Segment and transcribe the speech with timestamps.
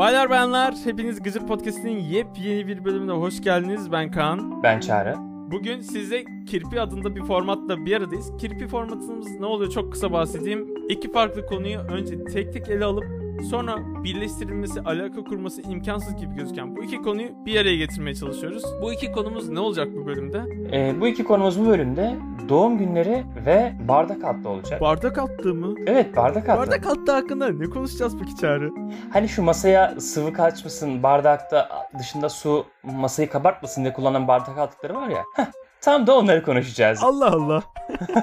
[0.00, 3.92] Baylar bayanlar hepiniz Gıcır Podcast'in yepyeni bir bölümüne hoş geldiniz.
[3.92, 4.62] Ben Kaan.
[4.62, 5.14] Ben Çağrı.
[5.50, 8.32] Bugün size Kirpi adında bir formatla bir aradayız.
[8.40, 10.68] Kirpi formatımız ne oluyor çok kısa bahsedeyim.
[10.88, 13.04] İki farklı konuyu önce tek tek ele alıp
[13.50, 18.62] sonra birleştirilmesi, alaka kurması imkansız gibi gözüken bu iki konuyu bir araya getirmeye çalışıyoruz.
[18.82, 20.44] Bu iki konumuz ne olacak bu bölümde?
[20.72, 22.16] Ee, bu iki konumuz bu bölümde
[22.50, 24.80] doğum günleri ve bardak altı olacak.
[24.80, 25.74] Bardak altlığı mı?
[25.86, 26.60] evet bardak altı.
[26.60, 28.70] Bardak altlığı hakkında ne konuşacağız peki Çağrı?
[29.12, 31.68] Hani şu masaya sıvı kaçmasın, bardakta
[31.98, 35.22] dışında su masayı kabartmasın diye kullanılan bardak altlıkları var ya.
[35.36, 35.46] Heh,
[35.80, 37.00] tam da onları konuşacağız.
[37.02, 37.62] Allah Allah.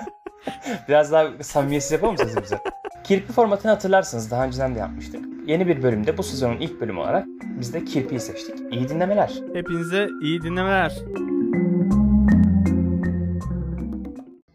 [0.87, 2.57] Biraz daha samimiyetsiz yapalım mı sesimizi?
[3.03, 5.25] Kirpi formatını hatırlarsınız daha önceden de yapmıştık.
[5.45, 7.25] Yeni bir bölümde bu sezonun ilk bölümü olarak
[7.59, 8.73] biz de kirpiyi seçtik.
[8.73, 9.33] İyi dinlemeler.
[9.53, 10.97] Hepinize iyi dinlemeler.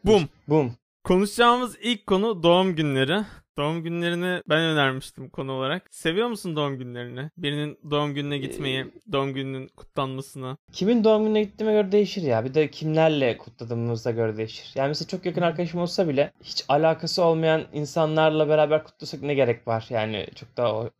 [0.04, 0.28] Bum.
[0.48, 0.72] Boom.
[1.04, 3.20] Konuşacağımız ilk konu doğum günleri.
[3.58, 5.86] Doğum günlerini ben önermiştim konu olarak.
[5.90, 7.30] Seviyor musun doğum günlerini?
[7.36, 10.56] Birinin doğum gününe gitmeyi, doğum gününün kutlanmasını.
[10.72, 12.44] Kimin doğum gününe gittiğime göre değişir ya.
[12.44, 14.72] Bir de kimlerle kutladığımıza göre değişir.
[14.74, 19.68] Yani mesela çok yakın arkadaşım olsa bile hiç alakası olmayan insanlarla beraber kutlasak ne gerek
[19.68, 19.86] var?
[19.90, 20.90] Yani çok daha.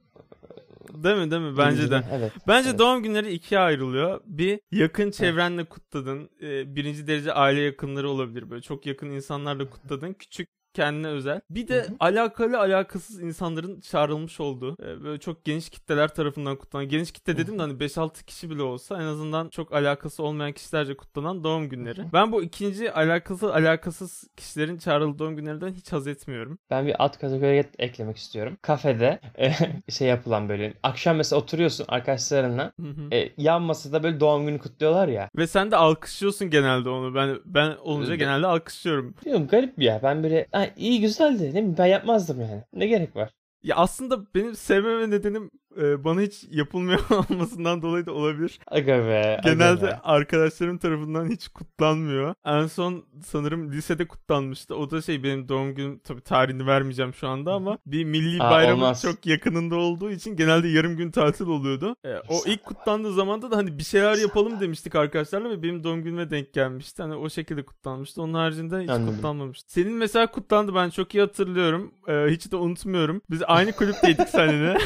[0.94, 1.58] Değil mi değil mi?
[1.58, 2.02] Bence de.
[2.12, 2.32] Evet.
[2.48, 2.78] Bence evet.
[2.78, 4.20] doğum günleri ikiye ayrılıyor.
[4.26, 6.30] Bir yakın çevrenle kutladın.
[6.42, 8.62] e, birinci derece aile yakınları olabilir böyle.
[8.62, 10.12] Çok yakın insanlarla kutladın.
[10.12, 11.41] Küçük kendine özel.
[11.51, 11.95] Bir de Hı hı.
[12.01, 17.59] alakalı alakasız insanların çağrılmış olduğu e, böyle çok geniş kitleler tarafından kutlanan geniş kitle dedim
[17.59, 22.00] de hani 5-6 kişi bile olsa en azından çok alakası olmayan kişilerce kutlanan doğum günleri.
[22.12, 26.59] Ben bu ikinci alakası alakasız kişilerin çağrıldığı doğum günlerinden hiç haz etmiyorum.
[26.70, 28.56] Ben bir alt kategori eklemek istiyorum.
[28.62, 29.53] Kafede e,
[29.93, 33.15] şey yapılan böyle akşam mesela oturuyorsun arkadaşlarınla Hı hı.
[33.15, 35.28] e, yan masada böyle doğum günü kutluyorlar ya.
[35.37, 37.15] Ve sen de alkışlıyorsun genelde onu.
[37.15, 39.15] Ben ben olunca genelde alkışlıyorum.
[39.25, 40.00] Bilmiyorum garip ya.
[40.03, 42.64] Ben böyle ha, iyi güzel de ne bileyim ben yapmazdım yani.
[42.72, 43.30] Ne gerek var?
[43.62, 45.50] Ya aslında benim sevmeme nedenim
[45.81, 48.59] e, bana hiç yapılmıyor olmasından dolayı da olabilir.
[48.67, 49.37] Aga be.
[49.38, 50.00] aga Genelde be.
[50.03, 52.34] arkadaşlarım tarafından hiç kutlanmıyor.
[52.44, 54.77] En son sanırım lisede kutlanmıştı.
[54.77, 58.94] O da şey benim doğum günüm tabii tarihini vermeyeceğim şu anda ama bir milli bayramın
[58.94, 61.97] çok yakınında olduğu için genelde yarım gün tatil oluyordu.
[62.05, 66.03] E, o ilk kutlandığı zamanda da hani bir şeyler yapalım demiştik arkadaşlarla ve benim doğum
[66.03, 67.03] günüme denk gelmişti.
[67.03, 68.22] Hani o şekilde kutlanmıştı.
[68.22, 69.15] Onun haricinde hiç Anladım.
[69.15, 69.72] kutlanmamıştı.
[69.72, 71.94] Senin mesela kutlandı ben çok iyi hatırlıyorum.
[72.09, 73.22] E, hiç de unutmuyorum.
[73.31, 74.78] Biz aynı kulüpteydik seninle.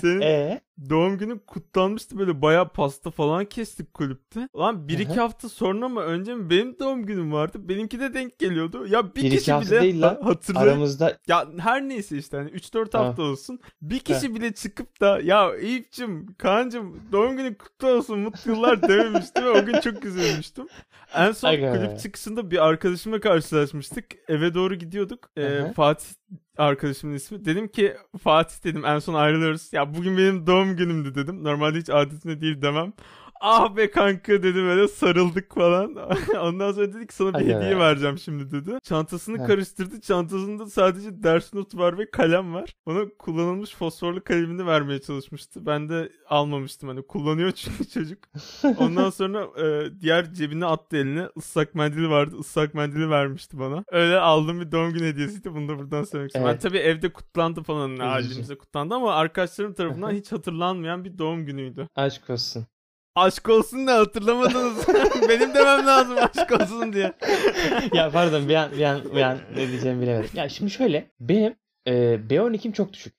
[0.00, 0.60] Senin Ee?
[0.90, 4.48] Doğum günü kutlanmıştı böyle bayağı pasta falan kestik kulüpte.
[4.56, 7.58] Lan bir Hı iki hafta sonra mı önce mi benim doğum günüm vardı.
[7.68, 8.86] Benimki de denk geliyordu.
[8.86, 10.18] Ya bir, Bir kişi bile değil lan.
[10.22, 13.06] ha- hatırlay- Aramızda Ya her neyse işte hani 3-4 Tamam.
[13.06, 13.58] hafta olsun.
[13.82, 19.44] Bir kişi bile çıkıp da ya Eyüp'cüm, Kaan'cım doğum günü kutlu olsun mutlu yıllar dememişti
[19.44, 20.66] ve o gün çok üzülmüştüm.
[21.14, 24.04] En son Aga kulüp çıkışında bir arkadaşımla karşılaşmıştık.
[24.28, 25.30] Eve doğru gidiyorduk.
[25.38, 25.72] Ee.
[25.76, 26.06] Fatih
[26.58, 27.44] arkadaşımın ismi.
[27.44, 29.72] Dedim ki Fatih dedim en son ayrılıyoruz.
[29.72, 31.44] Ya bugün benim doğum günümdü dedim.
[31.44, 32.92] Normalde hiç adetinde değil demem.
[33.40, 35.96] Ah be kanka dedi böyle sarıldık falan.
[36.40, 37.78] Ondan sonra dedik sana bir Aga hediye be.
[37.78, 38.78] vereceğim şimdi dedi.
[38.82, 40.00] Çantasını karıştırdı.
[40.00, 42.72] Çantasında sadece ders notu var ve kalem var.
[42.86, 45.66] Bana kullanılmış fosforlu kalemini vermeye çalışmıştı.
[45.66, 48.18] Ben de almamıştım hani kullanıyor çünkü çocuk.
[48.78, 51.28] Ondan sonra e, diğer cebine attı eline.
[51.36, 52.36] Islak mendili vardı.
[52.40, 53.84] Islak mendili vermişti bana.
[53.92, 55.54] Öyle aldığım bir doğum günü hediyesiydi.
[55.54, 56.50] Bunu da buradan söylemek istiyorum.
[56.52, 56.62] Evet.
[56.62, 57.90] Tabii evde kutlandı falan.
[57.90, 58.02] Üzücü.
[58.04, 61.88] Ailemizde kutlandı ama arkadaşlarım tarafından hiç hatırlanmayan bir doğum günüydü.
[61.96, 62.66] aşk olsun.
[63.16, 64.88] Aşk olsun da hatırlamadınız.
[65.28, 67.12] Benim demem lazım aşk olsun diye.
[67.92, 70.30] ya pardon bir an, bir an, bir an ne diyeceğimi bilemedim.
[70.34, 71.54] Ya şimdi şöyle benim
[71.86, 71.92] e,
[72.30, 73.14] B12'm çok düşük.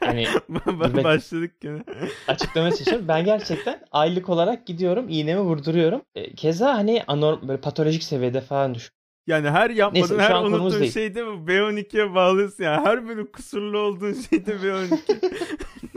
[0.00, 1.78] hani Ba- Başladık gene.
[2.28, 3.08] açıklamaya çalışıyorum.
[3.08, 6.02] Ben gerçekten aylık olarak gidiyorum iğnemi vurduruyorum.
[6.14, 8.92] E, keza hani anorm böyle patolojik seviyede falan düşük.
[9.26, 12.64] Yani her yapmadığın, Neyse, her unuttuğun şeyde bu B12'ye bağlısın.
[12.64, 14.98] Yani her böyle kusurlu olduğun şeyde B12.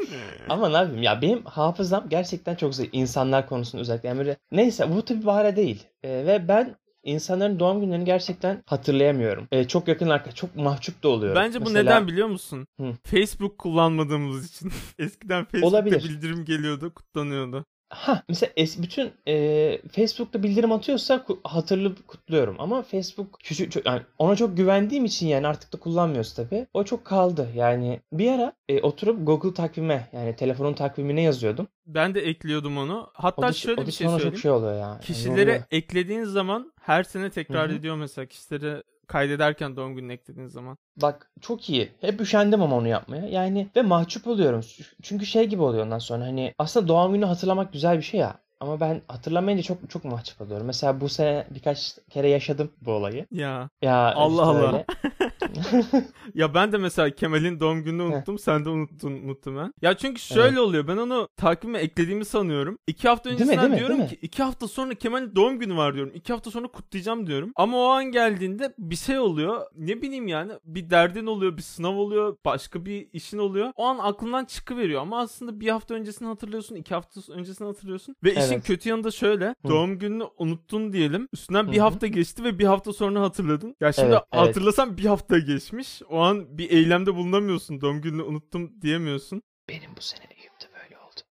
[0.49, 2.93] Ama ne yapayım ya benim hafızam gerçekten çok zayıf.
[2.93, 4.07] İnsanlar konusunda özellikle.
[4.09, 5.83] Yani böyle, neyse bu tabii bahane değil.
[6.03, 9.47] E, ve ben insanların doğum günlerini gerçekten hatırlayamıyorum.
[9.51, 11.41] E, çok yakın arkadaş, çok mahcup da oluyorum.
[11.41, 12.67] Bence bu Mesela- neden biliyor musun?
[12.79, 12.93] Hı.
[13.03, 14.71] Facebook kullanmadığımız için.
[14.99, 16.03] Eskiden Facebook'ta Olabilir.
[16.03, 17.65] bildirim geliyordu, kutlanıyordu.
[17.89, 24.01] Ha mesela es, bütün e, Facebook'ta bildirim atıyorsa hatırlayıp kutluyorum ama Facebook küçük çok, yani
[24.17, 26.67] ona çok güvendiğim için yani artık da kullanmıyoruz tabii.
[26.73, 27.49] O çok kaldı.
[27.55, 31.67] Yani bir ara e, oturup Google takvime yani telefonun takvimine yazıyordum.
[31.87, 33.09] Ben de ekliyordum onu.
[33.13, 34.31] Hatta O da, şöyle o da bir şey söyleyeyim.
[34.31, 34.79] çok şey oluyor ya.
[34.79, 35.63] Yani Kişilere oluyor.
[35.71, 37.77] eklediğin zaman her sene tekrar Hı hı.
[37.77, 38.25] ediyor mesela.
[38.25, 40.77] Kişilere kaydederken doğum gününü eklediğin zaman.
[40.97, 41.91] Bak çok iyi.
[42.01, 43.25] Hep üşendim ama onu yapmaya.
[43.27, 44.61] Yani ve mahcup oluyorum.
[45.01, 48.35] Çünkü şey gibi oluyor ondan sonra hani aslında doğum günü hatırlamak güzel bir şey ya.
[48.59, 50.67] Ama ben hatırlamayınca çok çok mahcup oluyorum.
[50.67, 53.25] Mesela bu sene birkaç kere yaşadım bu olayı.
[53.31, 54.85] Ya Ya Allah işte Allah.
[56.33, 58.39] ya ben de mesela Kemal'in doğum gününü unuttum.
[58.39, 59.73] Sen de unuttun muhtemelen.
[59.81, 60.59] Ya çünkü şöyle evet.
[60.59, 60.87] oluyor.
[60.87, 62.77] Ben onu takvime eklediğimi sanıyorum.
[62.87, 65.75] İki hafta öncesinden değil mi, değil mi, diyorum ki iki hafta sonra Kemal'in doğum günü
[65.77, 66.11] var diyorum.
[66.15, 67.51] İki hafta sonra kutlayacağım diyorum.
[67.55, 69.61] Ama o an geldiğinde bir şey oluyor.
[69.75, 73.71] Ne bileyim yani bir derdin oluyor, bir sınav oluyor, başka bir işin oluyor.
[73.75, 78.15] O an aklından çıkıveriyor ama aslında bir hafta öncesini hatırlıyorsun, iki hafta öncesini hatırlıyorsun.
[78.23, 78.43] Ve evet.
[78.43, 79.47] işin kötü yanı da şöyle.
[79.47, 79.53] Hı.
[79.67, 81.27] Doğum gününü unuttun diyelim.
[81.33, 81.71] Üstünden Hı-hı.
[81.71, 83.75] bir hafta geçti ve bir hafta sonra hatırladın.
[83.81, 86.01] Ya şimdi evet, hatırlasan bir hafta geçmiş.
[86.09, 87.81] O an bir eylemde bulunamıyorsun.
[87.81, 89.41] Doğum gününü unuttum diyemiyorsun.
[89.69, 91.21] Benim bu sene Eyüp'te böyle oldu.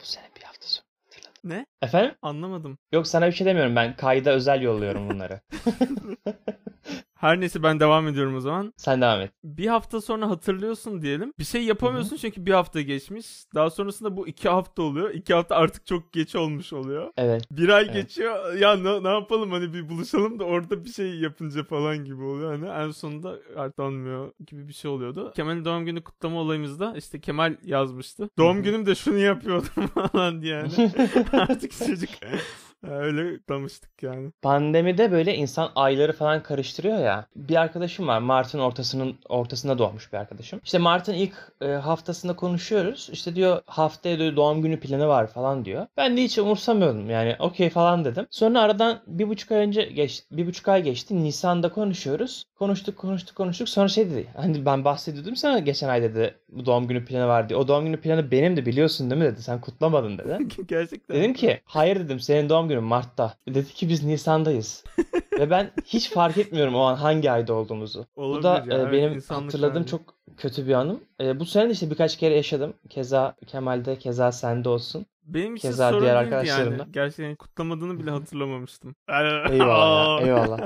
[0.00, 1.32] Bu sene bir hafta sonra hatırladım.
[1.44, 1.66] Ne?
[1.82, 2.14] Efendim?
[2.22, 2.78] Anlamadım.
[2.92, 3.96] Yok sana bir şey demiyorum ben.
[3.96, 5.40] Kayda özel yolluyorum bunları.
[7.22, 8.72] Her neyse ben devam ediyorum o zaman.
[8.76, 9.32] Sen devam et.
[9.44, 11.32] Bir hafta sonra hatırlıyorsun diyelim.
[11.38, 12.18] Bir şey yapamıyorsun Hı-hı.
[12.18, 13.26] çünkü bir hafta geçmiş.
[13.54, 15.10] Daha sonrasında bu iki hafta oluyor.
[15.10, 17.12] İki hafta artık çok geç olmuş oluyor.
[17.16, 17.42] Evet.
[17.50, 17.94] Bir ay evet.
[17.94, 18.54] geçiyor.
[18.54, 22.52] Ya ne, ne yapalım hani bir buluşalım da orada bir şey yapınca falan gibi oluyor.
[22.52, 25.32] Hani en sonunda artlanmıyor gibi bir şey oluyordu.
[25.36, 28.30] Kemal'in doğum günü kutlama olayımızda işte Kemal yazmıştı.
[28.38, 30.54] Doğum günüm de şunu yapıyordum falan diye.
[30.54, 30.92] Yani.
[31.32, 32.10] artık çocuk
[32.88, 34.32] Öyle kutlamıştık yani.
[34.42, 37.26] Pandemide böyle insan ayları falan karıştırıyor ya.
[37.36, 38.18] Bir arkadaşım var.
[38.18, 40.60] Mart'ın ortasının ortasında doğmuş bir arkadaşım.
[40.64, 43.08] İşte Mart'ın ilk e, haftasında konuşuyoruz.
[43.12, 45.86] İşte diyor haftaya diyor doğum günü planı var falan diyor.
[45.96, 48.26] Ben de hiç umursamıyordum yani okey falan dedim.
[48.30, 50.26] Sonra aradan bir buçuk ay önce geçti.
[50.30, 51.24] Bir buçuk ay geçti.
[51.24, 52.44] Nisan'da konuşuyoruz.
[52.62, 53.68] Konuştuk konuştuk konuştuk.
[53.68, 54.26] Sonra şey dedi.
[54.36, 56.34] Hani ben bahsediyordum sana geçen ay dedi.
[56.48, 57.58] Bu doğum günü planı var diye.
[57.58, 59.42] O doğum günü planı benim de biliyorsun değil mi dedi.
[59.42, 60.38] Sen kutlamadın dedi.
[60.68, 61.16] Gerçekten.
[61.16, 63.34] Dedim ki hayır dedim senin doğum günün Mart'ta.
[63.48, 64.84] Dedi ki biz Nisan'dayız.
[65.38, 68.06] Ve ben hiç fark etmiyorum o an hangi ayda olduğumuzu.
[68.16, 69.86] Olabilir Bu da ya, e, benim hatırladığım hali.
[69.86, 70.00] çok
[70.36, 71.00] kötü bir anım.
[71.20, 72.74] E, bu sene de işte birkaç kere yaşadım.
[72.90, 75.06] Keza Kemal'de, keza sende olsun.
[75.24, 76.76] Benim için Keza sorun diğer arkadaşlarımla.
[76.82, 76.92] Yani.
[76.92, 78.94] Gerçekten kutlamadığını bile hatırlamamıştım.
[79.50, 80.60] eyvallah eyvallah.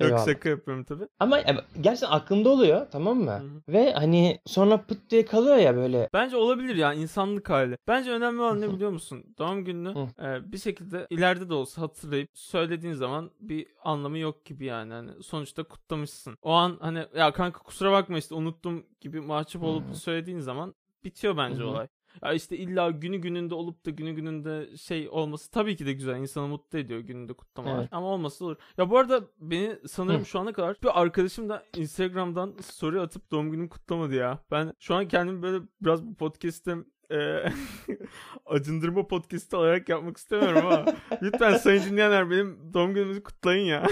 [0.00, 1.08] Yok şaka yapıyorum tabii.
[1.20, 1.40] Ama
[1.80, 3.30] gerçekten aklımda oluyor tamam mı?
[3.30, 3.62] Hı-hı.
[3.68, 6.08] Ve hani sonra pıt diye kalıyor ya böyle.
[6.12, 7.78] Bence olabilir ya insanlık hali.
[7.88, 9.24] Bence önemli olan ne biliyor musun?
[9.38, 14.64] Doğum gününü e, bir şekilde ileride de olsa hatırlayıp söylediğin zaman bir anlamı yok gibi
[14.64, 14.92] yani.
[14.92, 16.36] Hani sonuçta kutlamışsın.
[16.42, 19.94] O an hani ya kanka kusura bakma işte unuttum gibi mahcup olup Hı-hı.
[19.94, 20.74] söylediğin zaman
[21.04, 21.70] bitiyor bence Hı-hı.
[21.70, 21.88] olay.
[22.22, 26.16] Ya işte illa günü gününde olup da günü gününde şey olması tabii ki de güzel.
[26.16, 27.80] insanı mutlu ediyor gününde kutlamalar.
[27.80, 27.88] Evet.
[27.92, 28.56] Ama olması olur.
[28.78, 30.24] Ya bu arada beni sanırım Hı.
[30.24, 34.38] şu ana kadar bir arkadaşım da Instagram'dan story atıp doğum günümü kutlamadı ya.
[34.50, 36.76] Ben şu an kendimi böyle biraz bu podcast'te
[37.10, 37.16] e,
[38.46, 40.84] acındırma podcast'ı olarak yapmak istemiyorum ama
[41.22, 43.86] lütfen sayın dinleyenler benim doğum günümüzü kutlayın ya.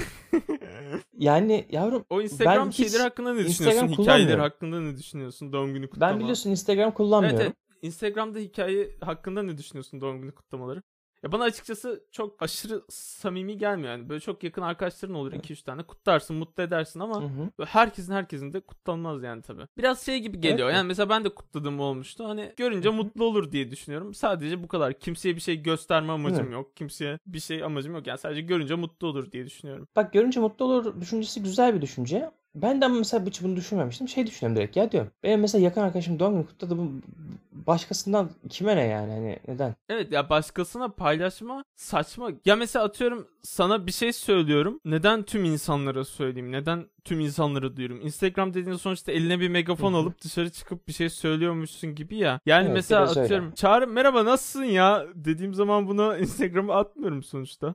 [1.19, 3.89] yani yavrum o Instagram ben şeyleri hakkında ne düşünüyorsun?
[3.89, 5.53] Hikayeleri hakkında ne düşünüyorsun?
[5.53, 6.13] Doğum günü kutlama.
[6.13, 7.41] Ben biliyorsun Instagram kullanmıyorum.
[7.41, 7.72] Evet, evet.
[7.83, 10.83] Instagram'da hikaye hakkında ne düşünüyorsun doğum günü kutlamaları?
[11.23, 14.09] Ya bana açıkçası çok aşırı samimi gelmiyor yani.
[14.09, 15.83] Böyle çok yakın arkadaşların olur 2-3 tane.
[15.83, 17.67] Kutlarsın, mutlu edersin ama hı hı.
[17.67, 19.63] herkesin herkesin de kutlanmaz yani tabii.
[19.79, 20.69] Biraz şey gibi geliyor.
[20.69, 20.77] Evet.
[20.77, 22.29] Yani mesela ben de kutladığım olmuştu.
[22.29, 22.97] Hani görünce hı hı.
[22.97, 24.15] mutlu olur diye düşünüyorum.
[24.15, 24.99] Sadece bu kadar.
[24.99, 26.53] Kimseye bir şey gösterme amacım hı.
[26.53, 26.77] yok.
[26.77, 28.07] Kimseye bir şey amacım yok.
[28.07, 29.89] Yani sadece görünce mutlu olur diye düşünüyorum.
[29.97, 32.31] Bak görünce mutlu olur düşüncesi güzel bir düşünce.
[32.55, 34.09] Ben de mesela hiç bunu düşünmemiştim.
[34.09, 35.11] Şey düşünüyorum direkt ya diyorum.
[35.23, 36.79] Benim mesela yakın arkadaşım doğum günü kutladı.
[36.79, 36.93] Bu
[37.53, 39.75] başkasından kime ne yani hani neden?
[39.89, 42.31] Evet ya başkasına paylaşma saçma.
[42.45, 44.81] Ya mesela atıyorum sana bir şey söylüyorum.
[44.85, 46.53] Neden tüm insanlara söyleyeyim?
[46.53, 48.01] Neden tüm insanlara duyurum?
[48.01, 52.41] Instagram dediğin sonuçta eline bir megafon alıp dışarı çıkıp bir şey söylüyormuşsun gibi ya.
[52.47, 53.55] Yani evet, mesela atıyorum öyle.
[53.55, 57.75] Çağrı merhaba nasılsın ya dediğim zaman bunu Instagram'a atmıyorum sonuçta.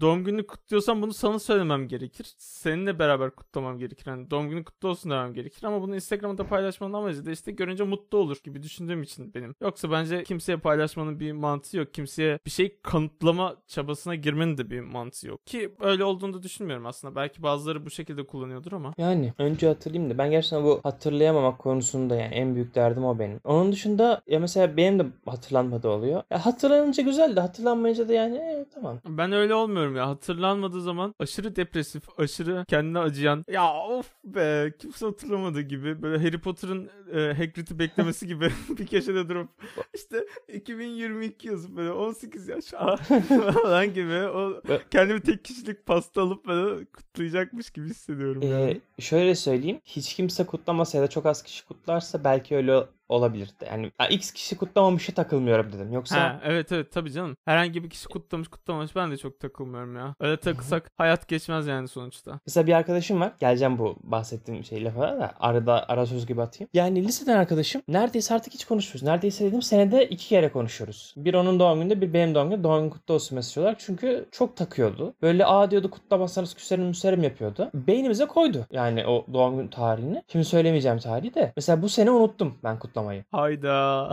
[0.00, 2.34] Doğum günü kutluyorsam bunu sana söylemem gerekir.
[2.38, 4.06] Seninle beraber kutlamam gerekir.
[4.06, 7.84] Yani doğum günü kutlu olsun demem gerekir ama bunu Instagram'da paylaşmanın amacı da işte görünce
[7.84, 9.54] mutlu olur gibi düşündüğüm için benim.
[9.60, 11.94] Yoksa bence kimseye paylaşmanın bir mantığı yok.
[11.94, 15.46] Kimseye bir şey kanıtlama çabasına girmenin de bir mantığı yok.
[15.46, 17.14] Ki öyle olduğunu da düşünmüyorum aslında.
[17.14, 18.94] Belki bazıları bu şekilde kullanıyordur ama.
[18.98, 23.40] Yani önce hatırlayayım da ben gerçekten bu hatırlayamamak konusunda yani en büyük derdim o benim.
[23.44, 26.22] Onun dışında ya mesela benim de hatırlanmadı oluyor.
[26.30, 28.98] Ya hatırlanınca güzel de hatırlanmayınca da yani e, tamam.
[29.08, 30.08] Ben öyle olmuyorum ya.
[30.08, 36.40] Hatırlanmadığı zaman aşırı depresif, aşırı kendine acıyan ya of be kimse hatırlamadı gibi böyle Harry
[36.40, 38.48] Potter'ın e, Hagrid'i beklemesi gibi
[38.78, 39.48] bir köşede durup
[39.94, 42.64] işte 2022 yazıp böyle 18 yaş
[43.62, 48.33] falan gibi o kendimi tek kişilik pasta alıp böyle kutlayacakmış gibi hissediyorum.
[48.40, 48.80] Ee, yani.
[48.98, 49.80] Şöyle söyleyeyim.
[49.84, 53.50] Hiç kimse kutlamasa ya da çok az kişi kutlarsa belki öyle olabilir.
[53.70, 55.92] Yani ya X kişi kutlamamışa takılmıyorum dedim.
[55.92, 57.36] Yoksa Ha, evet evet tabii canım.
[57.44, 60.14] Herhangi bir kişi kutlamış kutlamamış ben de çok takılmıyorum ya.
[60.20, 62.40] Öyle takılsak hayat geçmez yani sonuçta.
[62.46, 63.32] Mesela bir arkadaşım var.
[63.40, 66.68] Geleceğim bu bahsettiğim şey lafa da arada ara söz gibi atayım.
[66.74, 69.02] Yani liseden arkadaşım neredeyse artık hiç konuşmuyoruz.
[69.02, 71.14] Neredeyse dedim senede iki kere konuşuyoruz.
[71.16, 73.80] Bir onun doğum gününde bir benim doğum günümde doğum gün kutlu olsun mesaj olarak.
[73.80, 75.14] Çünkü çok takıyordu.
[75.22, 77.70] Böyle aa diyordu kutlamazsanız küserim müserim yapıyordu.
[77.74, 80.22] Beynimize koydu yani o doğum gün tarihini.
[80.32, 81.52] Şimdi söylemeyeceğim tarihi de.
[81.56, 83.24] Mesela bu sene unuttum ben kutlamayı.
[83.32, 84.10] Hayda.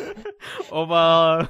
[0.70, 1.48] Oba.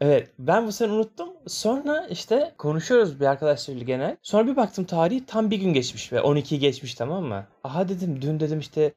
[0.00, 1.28] Evet ben bu sene unuttum.
[1.46, 4.16] Sonra işte konuşuyoruz bir arkadaşlarıyla genel.
[4.22, 7.46] Sonra bir baktım tarihi tam bir gün geçmiş ve 12'yi geçmiş tamam mı?
[7.64, 8.94] Aha dedim dün dedim işte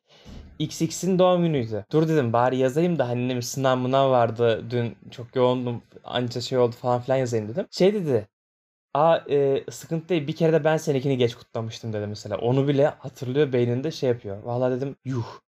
[0.59, 1.85] XX'in doğum günüydü.
[1.91, 6.41] Dur dedim bari yazayım da hani ne bir sınav mınav vardı dün çok yoğundum anca
[6.41, 7.67] şey oldu falan filan yazayım dedim.
[7.71, 8.27] Şey dedi
[8.93, 12.37] Aa e, sıkıntı değil bir kere de ben seninkini geç kutlamıştım dedi mesela.
[12.37, 14.43] Onu bile hatırlıyor beyninde şey yapıyor.
[14.43, 15.42] Vallahi dedim yuh.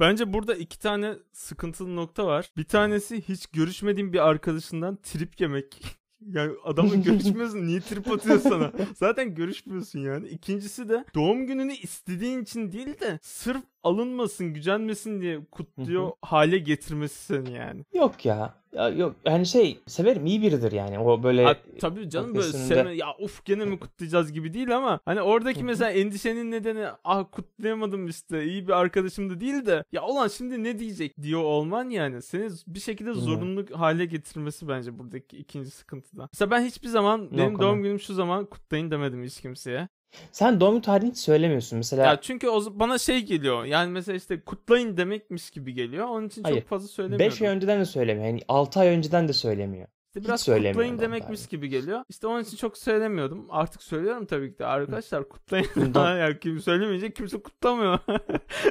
[0.00, 2.50] Bence burada iki tane sıkıntılı nokta var.
[2.56, 5.82] Bir tanesi hiç görüşmediğin bir arkadaşından trip yemek.
[6.26, 8.72] Yani adamla görüşmüyorsun niye trip atıyor sana?
[8.94, 10.28] Zaten görüşmüyorsun yani.
[10.28, 17.24] İkincisi de doğum gününü istediğin için değil de sırf alınmasın, gücenmesin diye kutluyor hale getirmesi
[17.24, 17.84] seni yani.
[17.92, 18.54] Yok ya.
[18.74, 20.98] Ya yok yani şey severim iyi biridir yani.
[20.98, 25.00] O böyle Ha, tabii canım böyle sevme ya of gene mi kutlayacağız gibi değil ama
[25.04, 30.02] hani oradaki mesela endişenin nedeni ah kutlayamadım işte iyi bir arkadaşım da değil de ya
[30.02, 33.34] olan şimdi ne diyecek diyor olman yani seni bir şekilde Bilmiyorum.
[33.40, 36.28] zorunlu hale getirmesi bence buradaki ikinci sıkıntıda.
[36.32, 37.82] Mesela ben hiçbir zaman benim doğum comment.
[37.84, 39.88] günüm şu zaman kutlayın demedim hiç kimseye.
[40.32, 41.76] Sen doğum tarihini hiç söylemiyorsun.
[41.76, 46.26] Mesela Ya çünkü o bana şey geliyor yani mesela işte kutlayın demekmiş gibi geliyor onun
[46.26, 46.60] için Hayır.
[46.60, 47.26] çok fazla söylemiyorum.
[47.26, 48.26] 5 ay önceden de söylemiyor.
[48.26, 49.88] Yani 6 ay önceden de söylemiyor.
[50.08, 52.00] İşte biraz kutlayın demekmiş gibi geliyor.
[52.08, 53.46] İşte onun için çok söylemiyordum.
[53.50, 54.66] Artık söylüyorum tabii ki de.
[54.66, 55.66] Arkadaşlar kutlayın.
[55.76, 57.98] Bundan- yani kim söylemeyecek kimse kutlamıyor.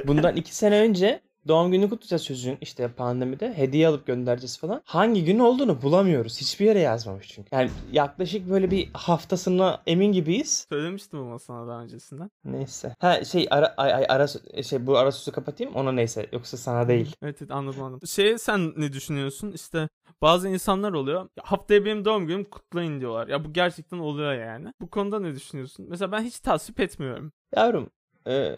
[0.06, 4.82] Bundan 2 sene önce doğum günü kutlayacağız çocuğun işte pandemide hediye alıp göndereceğiz falan.
[4.84, 6.40] Hangi gün olduğunu bulamıyoruz.
[6.40, 7.48] Hiçbir yere yazmamış çünkü.
[7.52, 10.66] Yani yaklaşık böyle bir haftasına emin gibiyiz.
[10.68, 12.30] Söylemiştim ama sana daha öncesinden.
[12.44, 12.94] Neyse.
[12.98, 14.26] Ha şey ara ay, ay ara
[14.62, 17.16] şey bu ara sözü kapatayım ona neyse yoksa sana değil.
[17.22, 18.08] Evet evet anladım anladım.
[18.08, 19.52] Şey sen ne düşünüyorsun?
[19.52, 19.88] İşte
[20.22, 21.20] bazı insanlar oluyor.
[21.20, 23.28] Ya, haftaya benim doğum günüm kutlayın diyorlar.
[23.28, 24.72] Ya bu gerçekten oluyor yani.
[24.80, 25.86] Bu konuda ne düşünüyorsun?
[25.88, 27.32] Mesela ben hiç tasvip etmiyorum.
[27.56, 27.90] Yavrum
[28.28, 28.56] e,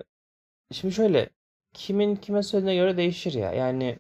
[0.73, 1.31] şimdi şöyle
[1.73, 3.52] kimin kime söylediğine göre değişir ya.
[3.52, 3.99] Yani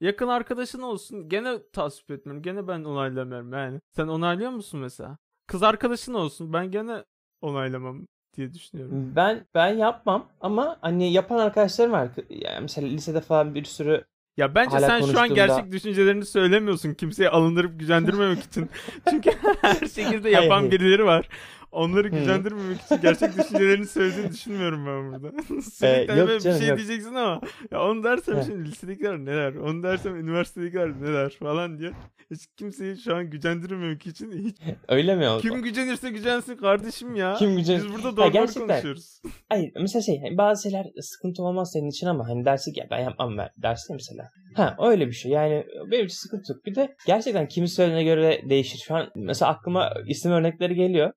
[0.00, 2.42] Yakın arkadaşın olsun gene tasvip etmiyorum.
[2.42, 3.80] Gene ben onaylamıyorum yani.
[3.96, 5.18] Sen onaylıyor musun mesela?
[5.46, 7.04] Kız arkadaşın olsun ben gene
[7.40, 9.12] onaylamam diye düşünüyorum.
[9.16, 12.08] ben ben yapmam ama hani yapan arkadaşlarım var.
[12.30, 14.04] Yani mesela lisede falan bir sürü
[14.36, 18.70] Ya bence Hala sen şu an gerçek düşüncelerini söylemiyorsun kimseye alındırıp gücendirmemek için.
[19.10, 20.70] Çünkü her şekilde yapan Hayır.
[20.70, 21.28] birileri var.
[21.72, 25.42] Onları gücendirmemek için gerçek düşüncelerini söylediğini düşünmüyorum ben burada.
[25.62, 26.78] Sürekli Ee, yok böyle bir şey yok.
[26.78, 31.90] diyeceksin ama ya onu dersem şimdi lisedekiler neler, onu dersem üniversitedekiler neler falan diye.
[32.30, 34.56] Hiç kimseyi şu an gücendirmemek için hiç
[34.88, 35.42] öyle mi oldu?
[35.42, 37.34] kim gücenirse gücensin kardeşim ya.
[37.34, 38.68] Kim gücen- Biz burada doğru gerçekten.
[38.68, 39.20] konuşuyoruz.
[39.48, 42.98] Hayır mesela şey hani bazı şeyler sıkıntı olmaz senin için ama hani dersi ya ben
[42.98, 44.28] yapmam ben dersi mesela.
[44.54, 46.64] Ha öyle bir şey yani benim için sıkıntı yok.
[46.66, 48.78] Bir de gerçekten kimi söylediğine göre değişir.
[48.86, 51.12] Şu an mesela aklıma isim örnekleri geliyor.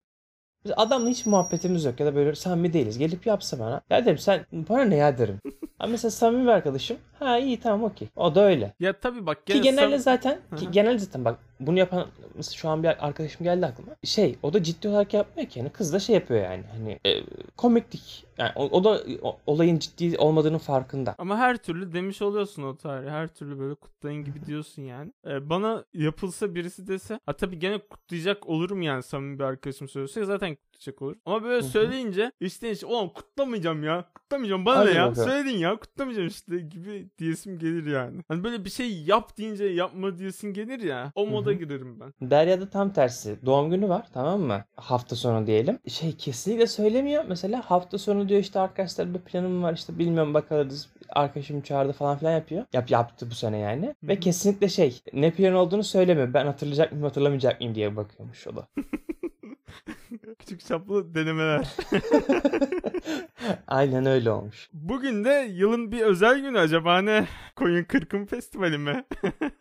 [0.66, 2.98] Biz adamla hiç muhabbetimiz yok ya da böyle samimi değiliz.
[2.98, 3.82] Gelip yapsa bana.
[3.90, 5.40] Ya derim sen bana ne ya derim.
[5.80, 6.98] Ama mesela samimi bir arkadaşım.
[7.20, 8.08] Ha iyi tamam okey.
[8.16, 8.74] O da öyle.
[8.80, 12.70] Ya tabii bak Ki gene genelde zaten ki genelde zaten bak bunu yapan mesela şu
[12.70, 13.96] an bir arkadaşım geldi aklıma.
[14.04, 17.24] Şey o da ciddi olarak yapmıyor ki yani kız da şey yapıyor yani hani e,
[17.58, 18.26] komiklik.
[18.38, 21.16] Yani o, o da o- olayın ciddi olmadığının farkında.
[21.18, 23.10] Ama her türlü demiş oluyorsun o tarihi.
[23.10, 25.14] Her türlü böyle kutlayın gibi diyorsun yani.
[25.28, 30.26] Ee, bana yapılsa birisi dese ha tabii gene kutlayacak olurum yani samimi bir arkadaşım söylese
[30.26, 31.16] zaten kutlayacak olur.
[31.26, 34.06] Ama böyle söyleyince işte işte oğlum kutlamayacağım ya.
[34.16, 35.10] Kutlamayacağım bana Hadi ne ya.
[35.10, 35.30] bakalım.
[35.30, 38.22] Söyledin ya kutlamayacağım işte gibi diyesim gelir yani.
[38.28, 41.12] Hani böyle bir şey yap deyince yapma diyesin gelir ya.
[41.16, 41.54] O moda hı.
[41.54, 42.30] girerim ben.
[42.30, 43.38] Derya'da tam tersi.
[43.46, 44.64] Doğum günü var tamam mı?
[44.76, 45.80] Hafta sonu diyelim.
[45.88, 47.26] Şey kesinlikle söylemiyor.
[47.28, 50.90] Mesela hafta sonu diyor işte arkadaşlar bir planım var işte bilmiyorum bakarız.
[51.10, 52.66] Arkadaşım çağırdı falan filan yapıyor.
[52.74, 53.86] Yap yaptı bu sene yani.
[53.88, 56.34] Hı Ve kesinlikle şey ne plan olduğunu söylemiyor.
[56.34, 58.68] Ben hatırlayacak mıyım hatırlamayacak mıyım diye bakıyormuş o da.
[60.40, 61.76] Küçük çaplı denemeler.
[63.68, 64.70] Aynen öyle olmuş.
[64.74, 67.28] Bugün de yılın bir özel günü acaba ne?
[67.56, 69.04] Koyun Kırkım Festivali mi?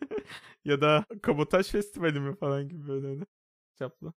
[0.65, 3.25] ya da Kabotaj Festivali mi falan gibi böyle.
[3.79, 4.13] Çaplı.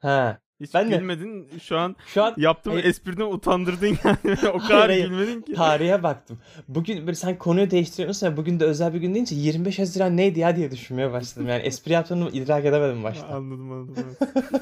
[0.00, 0.40] Ha.
[0.62, 1.48] Hiç Ben de- gülmedin.
[1.62, 2.84] Şu an Şu an yaptığım Hayır.
[2.84, 4.18] espriden utandırdın yani.
[4.24, 5.08] o Hayır, kadar hayır.
[5.08, 5.52] gülmedin ki.
[5.54, 6.38] tarihe baktım.
[6.68, 10.40] Bugün böyle sen konuyu değiştiriyorsun ya bugün de özel bir gün deyince 25 Haziran neydi
[10.40, 11.48] ya diye düşünmeye başladım.
[11.48, 13.26] Yani espri yaptığını idrak edemedim başta.
[13.26, 14.16] Anladım anladım.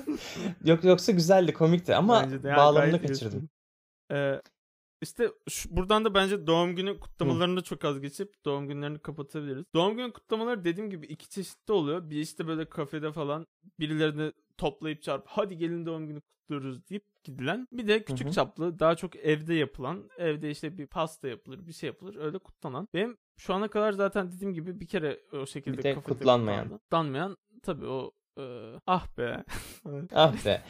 [0.65, 2.49] Yok yoksa güzeldi, komikti ama Bence de.
[2.49, 3.49] Ya, bağlamını kaçırdım.
[4.11, 4.17] espri.
[4.17, 4.41] Ee,
[5.03, 9.65] İşte şu, buradan da bence doğum günü kutlamalarını da çok az geçip doğum günlerini kapatabiliriz.
[9.75, 12.11] Doğum günü kutlamaları dediğim gibi iki çeşitli oluyor.
[12.11, 13.47] Bir işte böyle kafede falan
[13.81, 17.69] birilerini toplayıp çağırıp hadi gelin doğum günü kutluyoruz deyip gidilen.
[17.73, 18.35] Bir de küçük Hı hı.
[18.35, 22.89] çaplı daha çok evde yapılan evde işte bir pasta yapılır bir şey yapılır öyle kutlanan.
[22.95, 26.69] Benim şu ana kadar zaten dediğim gibi bir kere o şekilde Bir de kutlanmayan.
[26.69, 28.13] Kutlanmayan tabii o
[28.87, 29.45] ah be.
[30.15, 30.61] Ah be.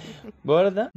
[0.45, 0.93] Bu arada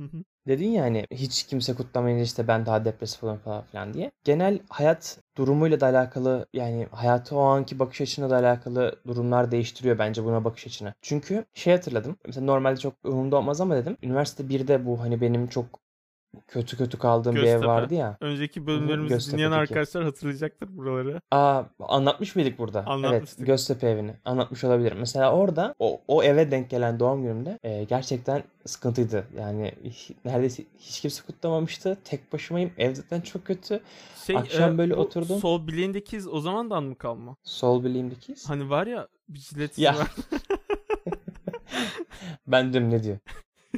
[0.48, 4.12] dedin ya hani hiç kimse kutlamayınca işte ben daha depresif oluyorum falan filan diye.
[4.24, 10.00] Genel hayat durumuyla da alakalı yani hayatı o anki bakış açına da alakalı durumlar değiştiriyor
[10.00, 10.94] bence buna bakış açını.
[11.02, 12.18] Çünkü şey hatırladım.
[12.26, 13.98] Mesela normalde çok umurumda olmaz ama dedim.
[14.04, 15.83] Üniversite 1'de bu hani benim çok
[16.48, 17.68] kötü kötü kaldığım bir ev Göztepe.
[17.68, 18.18] vardı ya.
[18.22, 19.38] Önceki bölümlerimizi Göztepe'deki.
[19.44, 21.22] dinleyen arkadaşlar hatırlayacaktır buraları.
[21.32, 22.86] Aa anlatmış mıydık burada?
[22.86, 23.40] Anlatmıştık.
[23.40, 24.14] Evet Göztepe evini.
[24.26, 24.98] Anlatmış olabilirim.
[25.00, 29.28] Mesela orada o, o eve denk gelen doğum günümde e, gerçekten sıkıntıydı.
[29.40, 29.74] Yani
[30.26, 31.98] neredeyse hiç kimse kutlamamıştı.
[32.04, 32.72] Tek başımayım.
[32.78, 33.80] Ev zaten çok kötü.
[34.26, 35.40] Şey, Akşam böyle bu oturdum.
[35.40, 37.36] Sol bileğindeki iz o zamandan mı kalma?
[37.44, 38.50] Sol bileğimdeki iz.
[38.50, 39.96] Hani var ya bir jilet Ya.
[39.98, 40.08] var.
[42.48, 43.18] Ben diyorum ne diyor.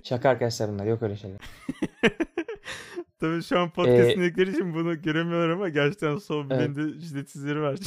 [0.03, 0.85] Şaka arkadaşlar bunlar.
[0.85, 1.39] Yok öyle şeyler.
[3.19, 7.77] Tabii şu an podcast dinledikleri için bunu göremiyorlar ama gerçekten sol bileğinde jilet izleri var.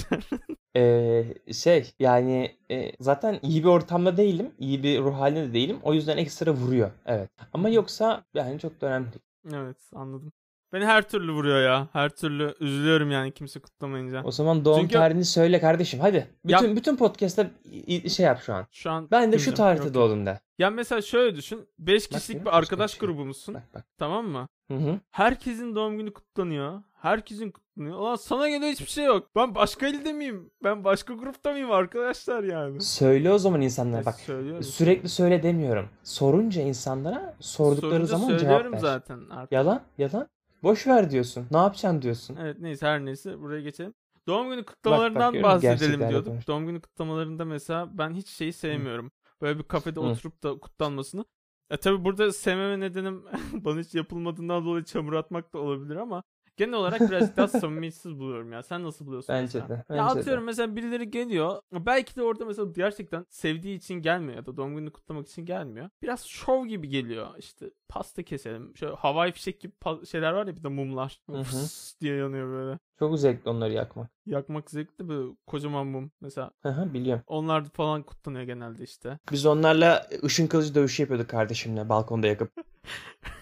[0.76, 4.50] Ee, şey yani e, zaten iyi bir ortamda değilim.
[4.58, 5.78] iyi bir ruh halinde de değilim.
[5.82, 6.90] O yüzden ekstra vuruyor.
[7.06, 7.30] Evet.
[7.52, 9.54] Ama yoksa yani çok da önemli değil.
[9.62, 10.32] evet anladım.
[10.73, 11.88] Beni her türlü vuruyor ya.
[11.92, 14.23] Her türlü üzülüyorum yani kimse kutlamayınca.
[14.25, 16.00] O zaman doğum Çünkü- tarihini söyle kardeşim.
[16.00, 16.26] Hadi.
[16.44, 17.50] Ya- Bütün bütün podcast'ta
[18.08, 18.66] şey yap şu an.
[18.70, 20.40] Şu an Ben de şu tarihte doğdum de.
[20.58, 21.68] Ya mesela şöyle düşün.
[21.78, 23.54] 5 Bak kişilik ya, bir arkadaş grubumuzsun.
[23.54, 23.85] Bak bak.
[23.99, 24.49] Tamam mı?
[24.70, 25.00] Hı hı.
[25.10, 26.82] Herkesin doğum günü kutlanıyor.
[26.94, 27.98] Herkesin kutlanıyor.
[27.98, 29.28] Ulan sana göre hiçbir şey yok.
[29.37, 30.50] Ben başka ilde miyim?
[30.64, 32.80] Ben başka grupta mıyım arkadaşlar yani?
[32.80, 34.14] Söyle o zaman insanlara E, bak.
[34.14, 34.62] söylüyorum.
[34.62, 35.88] Sürekli söyle demiyorum.
[36.04, 38.78] Sorunca insanlara sordukları Sorunca zaman cevap ver.
[38.78, 39.52] zaten artık.
[39.52, 40.28] Yalan yalan.
[40.62, 41.46] Boş ver diyorsun.
[41.50, 42.37] Ne yapacaksın diyorsun.
[42.40, 43.94] Evet neyse her neyse buraya geçelim.
[44.26, 45.70] Doğum günü kutlamalarından görüyor musun?
[45.70, 46.46] bahsedelim diyorduk.
[46.46, 49.10] Doğum günü kutlamalarında mesela ben hiç şeyi sevmiyorum.
[49.42, 50.04] Böyle bir kafede Hı.
[50.04, 51.25] oturup da kutlanmasını.
[51.70, 56.22] E tabi burada sevmeme nedenim bana hiç yapılmadığından dolayı çamur atmak da olabilir ama
[56.59, 58.62] genel olarak birazcık daha samimiyetsiz buluyorum ya.
[58.62, 59.69] Sen nasıl buluyorsun Bence mesela?
[59.69, 59.73] de.
[59.73, 60.21] Ya bence de.
[60.21, 61.62] atıyorum mesela birileri geliyor.
[61.73, 65.91] Belki de orada mesela gerçekten sevdiği için gelmiyor ya da doğum gününü kutlamak için gelmiyor.
[66.03, 67.29] Biraz şov gibi geliyor.
[67.38, 68.77] İşte pasta keselim.
[68.77, 69.73] Şöyle havai fişek gibi
[70.11, 71.21] şeyler var ya bir de mumlar.
[71.45, 72.79] Fıs diye yanıyor böyle.
[72.99, 74.11] Çok zevkli onları yakmak.
[74.27, 76.11] Yakmak zevkli böyle kocaman mum.
[76.21, 77.23] Mesela Hı hı biliyorum.
[77.27, 79.18] onlar falan kutlanıyor genelde işte.
[79.33, 82.53] Biz onlarla ışın kılıcı dövüşü yapıyorduk kardeşimle balkonda yakıp.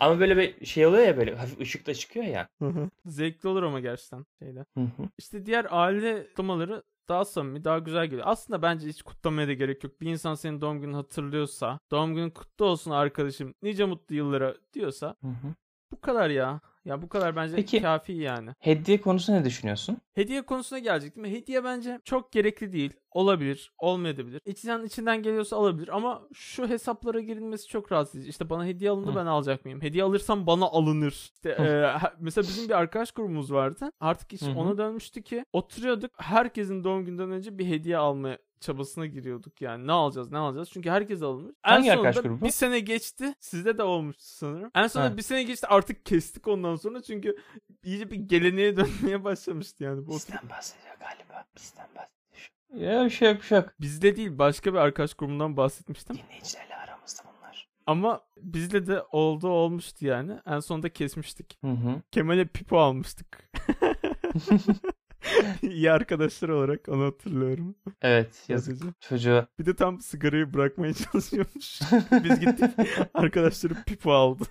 [0.00, 2.48] Ama böyle bir şey oluyor ya böyle hafif ışık da çıkıyor ya.
[3.06, 4.64] Zevkli olur ama gerçekten şeyde.
[4.78, 5.08] Hı hı.
[5.18, 8.22] İşte diğer aile kutlamaları daha samimi, daha güzel geliyor.
[8.26, 10.00] Aslında bence hiç kutlamaya da gerek yok.
[10.00, 15.16] Bir insan senin doğum gününü hatırlıyorsa, doğum günün kutlu olsun arkadaşım, nice mutlu yıllara diyorsa
[15.20, 15.54] Hı hı.
[15.92, 16.60] bu kadar ya.
[16.84, 17.82] Ya bu kadar bence Peki.
[17.82, 18.50] kafi yani.
[18.58, 19.98] Hediye konusu ne düşünüyorsun?
[20.14, 21.24] Hediye konusuna gelecektim.
[21.24, 22.92] Hediye bence çok gerekli değil.
[23.10, 24.40] Olabilir, olmayabilir.
[24.44, 28.30] İçinden içinden geliyorsa alabilir ama şu hesaplara girilmesi çok rahatsız edici.
[28.30, 29.16] İşte bana hediye alındı Hı.
[29.16, 29.82] ben alacak mıyım?
[29.82, 31.12] Hediye alırsam bana alınır.
[31.34, 33.90] İşte e, mesela bizim bir arkadaş grubumuz vardı.
[34.00, 34.50] Artık iş hı.
[34.56, 36.10] ona dönmüştü ki oturuyorduk.
[36.16, 39.86] Herkesin doğum günden önce bir hediye almaya çabasına giriyorduk yani.
[39.86, 40.70] Ne alacağız ne alacağız?
[40.72, 41.54] Çünkü herkes alınmış.
[41.62, 42.44] Hangi en arkadaş sonunda grubu?
[42.44, 43.34] bir sene geçti.
[43.40, 44.70] Sizde de olmuştu sanırım.
[44.74, 45.16] En sonunda Ha.
[45.16, 47.02] bir sene geçti artık kestik ondan sonra.
[47.02, 47.36] Çünkü
[47.82, 50.06] iyice bir geleneğe dönmeye başlamıştı yani.
[50.06, 51.44] Bu Bizden bahsediyor galiba.
[51.56, 52.92] Bizden bahsediyor.
[52.92, 53.68] Ya bir şey yok bir şey yok.
[53.80, 56.16] Bizde değil başka bir arkadaş grubundan bahsetmiştim.
[56.16, 57.68] Dinleyicilerle aramızda bunlar.
[57.86, 60.32] Ama bizde de oldu olmuştu yani.
[60.46, 61.58] En sonunda kesmiştik.
[61.64, 62.02] Hı hı.
[62.10, 63.50] Kemal'e pipo almıştık.
[65.62, 67.74] İyi arkadaşlar olarak onu hatırlıyorum.
[68.02, 68.92] Evet yazık Yazıcı.
[69.00, 69.46] çocuğu.
[69.58, 71.80] Bir de tam sigarayı bırakmaya çalışıyormuş.
[72.24, 72.70] Biz gittik.
[73.14, 74.44] Arkadaşları pipo aldı.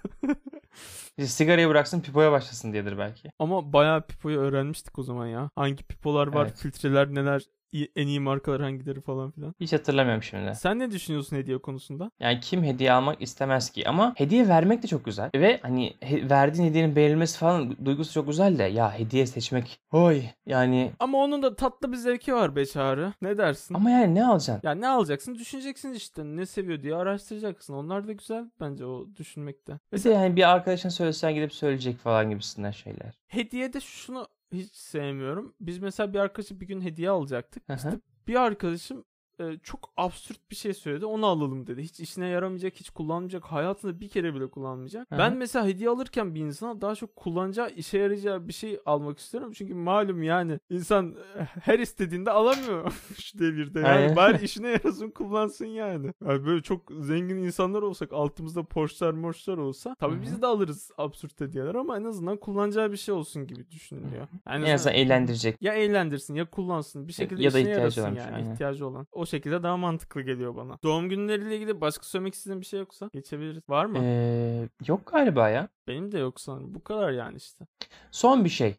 [1.17, 3.29] İşte sigarayı bıraksın pipoya başlasın diyedir belki.
[3.39, 5.49] Ama bayağı pipoyu öğrenmiştik o zaman ya.
[5.55, 6.57] Hangi pipolar var, Evet.
[6.57, 7.41] filtreler neler,
[7.73, 9.55] en iyi markalar hangileri falan filan.
[9.59, 10.55] Hiç hatırlamıyorum şimdi.
[10.55, 12.11] Sen ne düşünüyorsun hediye konusunda?
[12.19, 15.29] Yani kim hediye almak istemez ki ama hediye vermek de çok güzel.
[15.35, 19.79] Ve hani he- verdiğin hediyenin beğenilmesi falan duygusu çok güzel de ya hediye seçmek.
[19.91, 23.13] Oy yani Ama onun da tatlı bir zevki var be Çağrı.
[23.21, 23.75] Ne dersin?
[23.75, 24.67] ama yani ne alacaksın?
[24.67, 25.35] Ya ne alacaksın?
[25.35, 26.23] Düşüneceksin işte.
[26.25, 27.73] Ne seviyor diye araştıracaksın.
[27.73, 29.79] Onlar da güzel bence o düşünmekte.
[29.93, 33.13] Bir de yani bir arkadaşına söylesen gidip söyleyecek falan gibisinden şeyler.
[33.27, 35.55] Hediyede şunu hiç sevmiyorum.
[35.61, 37.69] Biz mesela bir arkadaşa bir gün hediye alacaktık.
[37.69, 37.77] Hı hı.
[37.77, 39.05] İşte bir arkadaşım
[39.39, 41.05] e, çok absürt bir şey söyledi.
[41.05, 41.81] Onu alalım dedi.
[41.81, 43.43] Hiç işine yaramayacak, hiç kullanmayacak.
[43.43, 45.11] Hayatında bir kere bile kullanmayacak.
[45.11, 49.19] Hı Ben mesela hediye alırken bir insana daha çok kullanacağı, işe yarayacağı bir şey almak
[49.19, 49.51] istiyorum.
[49.55, 53.79] Çünkü malum yani insan e, her istediğinde alamıyor şu devirde.
[53.79, 54.15] Yani Aynen.
[54.15, 56.13] bari işine yarasın kullansın yani.
[56.21, 56.45] yani.
[56.45, 60.21] Böyle çok zengin insanlar olsak, altımızda Porsche'lar, Morsche'lar olsa tabii Hı hı.
[60.21, 64.27] biz de alırız absürt hediyeler ama en azından kullanacağı bir şey olsun gibi düşünülüyor.
[64.47, 65.61] Yani En azından eğlendirecek.
[65.61, 67.07] ya eğlendirsin ya kullansın.
[67.07, 68.35] Bir şekilde ya da işine yarasın varmış, yani.
[68.35, 68.53] aynen.
[68.53, 69.07] ihtiyacı olan.
[69.11, 70.77] O şekilde daha mantıklı geliyor bana.
[70.83, 73.69] Doğum günleriyle ilgili başka söylemek istediğin bir şey yoksa geçebiliriz.
[73.69, 73.97] Var mı?
[74.01, 75.69] Ee, yok galiba ya.
[75.87, 76.75] Benim de yok sanırım.
[76.75, 77.65] Bu kadar yani işte.
[78.11, 78.75] Son bir şey.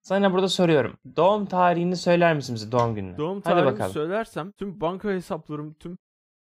[0.00, 0.98] Sana burada soruyorum.
[1.16, 3.18] Doğum tarihini söyler misin bize doğum gününü?
[3.18, 3.92] Doğum bakalım.
[3.92, 5.98] söylersem tüm banka hesaplarım, tüm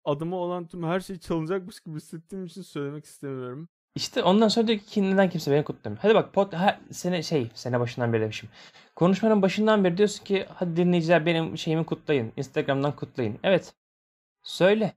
[0.05, 3.69] adıma olan tüm her şey çalınacakmış gibi hissettiğim için söylemek istemiyorum.
[3.97, 6.01] İşte ondan sonra diyor ki neden kimse beni kutlamıyor.
[6.01, 8.49] Hadi bak pot, ha, sene şey sene başından beri demişim.
[8.95, 12.33] Konuşmanın başından beri diyorsun ki hadi dinleyiciler benim şeyimi kutlayın.
[12.37, 13.39] Instagram'dan kutlayın.
[13.43, 13.73] Evet.
[14.43, 14.93] Söyle.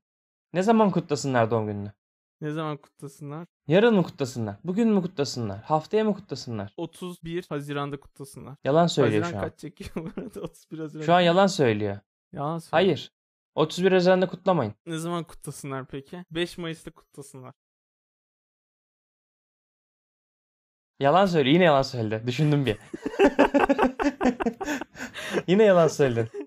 [0.52, 1.92] Ne zaman kutlasınlar doğum gününü?
[2.40, 3.46] Ne zaman kutlasınlar?
[3.68, 4.56] Yarın mı kutlasınlar?
[4.64, 5.62] Bugün mü kutlasınlar?
[5.62, 6.74] Haftaya mı kutlasınlar?
[6.76, 8.56] 31 Haziran'da kutlasınlar.
[8.64, 9.50] Yalan söylüyor Haziran şu an.
[9.50, 10.40] kaç çekiyor bu arada?
[10.44, 11.04] 31 Haziran.
[11.04, 11.98] Şu an yalan söylüyor.
[12.32, 12.70] Yalan söylüyor.
[12.70, 13.12] Hayır.
[13.54, 14.74] 31 Haziran'da kutlamayın.
[14.86, 16.24] Ne zaman kutlasınlar peki?
[16.30, 17.54] 5 Mayıs'ta kutlasınlar.
[21.00, 21.54] Yalan söylüyor.
[21.54, 22.22] Yine yalan söyledi.
[22.26, 22.76] Düşündüm bir.
[25.46, 26.39] Yine yalan söyledin.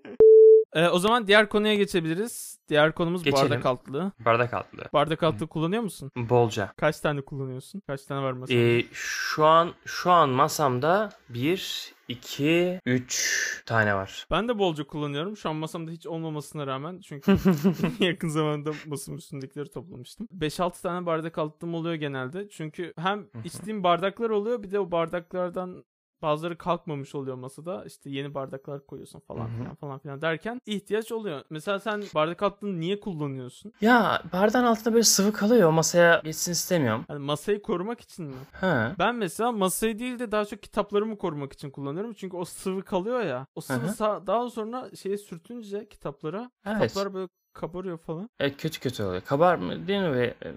[0.73, 2.59] Ee, o zaman diğer konuya geçebiliriz.
[2.69, 3.49] Diğer konumuz Geçelim.
[3.49, 4.11] bardak altlığı.
[4.19, 4.83] Bardak altlı.
[4.93, 6.11] Bardak altlığı kullanıyor musun?
[6.15, 6.73] Bolca.
[6.77, 7.81] Kaç tane kullanıyorsun?
[7.87, 8.57] Kaç tane var masada?
[8.57, 14.27] Ee, şu an şu an masamda 1 2 3 tane var.
[14.31, 15.37] Ben de bolca kullanıyorum.
[15.37, 16.99] Şu an masamda hiç olmamasına rağmen.
[16.99, 17.37] Çünkü
[17.99, 20.27] yakın zamanda masamın üstündekileri toplamıştım.
[20.39, 22.49] 5-6 tane bardak alttığım oluyor genelde.
[22.49, 25.83] Çünkü hem içtiğim bardaklar oluyor bir de o bardaklardan
[26.23, 27.85] bazıları kalkmamış oluyor masada.
[27.85, 29.57] İşte yeni bardaklar koyuyorsun falan Hı hı.
[29.57, 31.41] filan falan filan derken ihtiyaç oluyor.
[31.49, 33.73] Mesela sen bardak alttığını niye kullanıyorsun?
[33.81, 35.69] Ya bardağın altında böyle sıvı kalıyor.
[35.71, 37.05] Masaya geçsin istemiyorum.
[37.09, 38.35] Yani masayı korumak için mi?
[38.61, 38.95] Ha.
[38.99, 42.13] Ben mesela masayı değil de daha çok kitaplarımı korumak için kullanıyorum.
[42.13, 43.47] Çünkü o sıvı kalıyor ya.
[43.55, 46.81] O sıvı sa- daha sonra şeye sürtünce kitaplara Evet.
[46.87, 48.29] kitaplar böyle kabarıyor falan.
[48.39, 49.21] Evet kötü kötü oluyor.
[49.21, 50.53] Kabar mı değil mi ve e,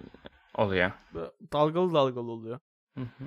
[0.63, 0.91] oluyor.
[1.15, 2.59] Böyle dalgalı dalgalı oluyor.
[2.97, 3.25] Hı hı.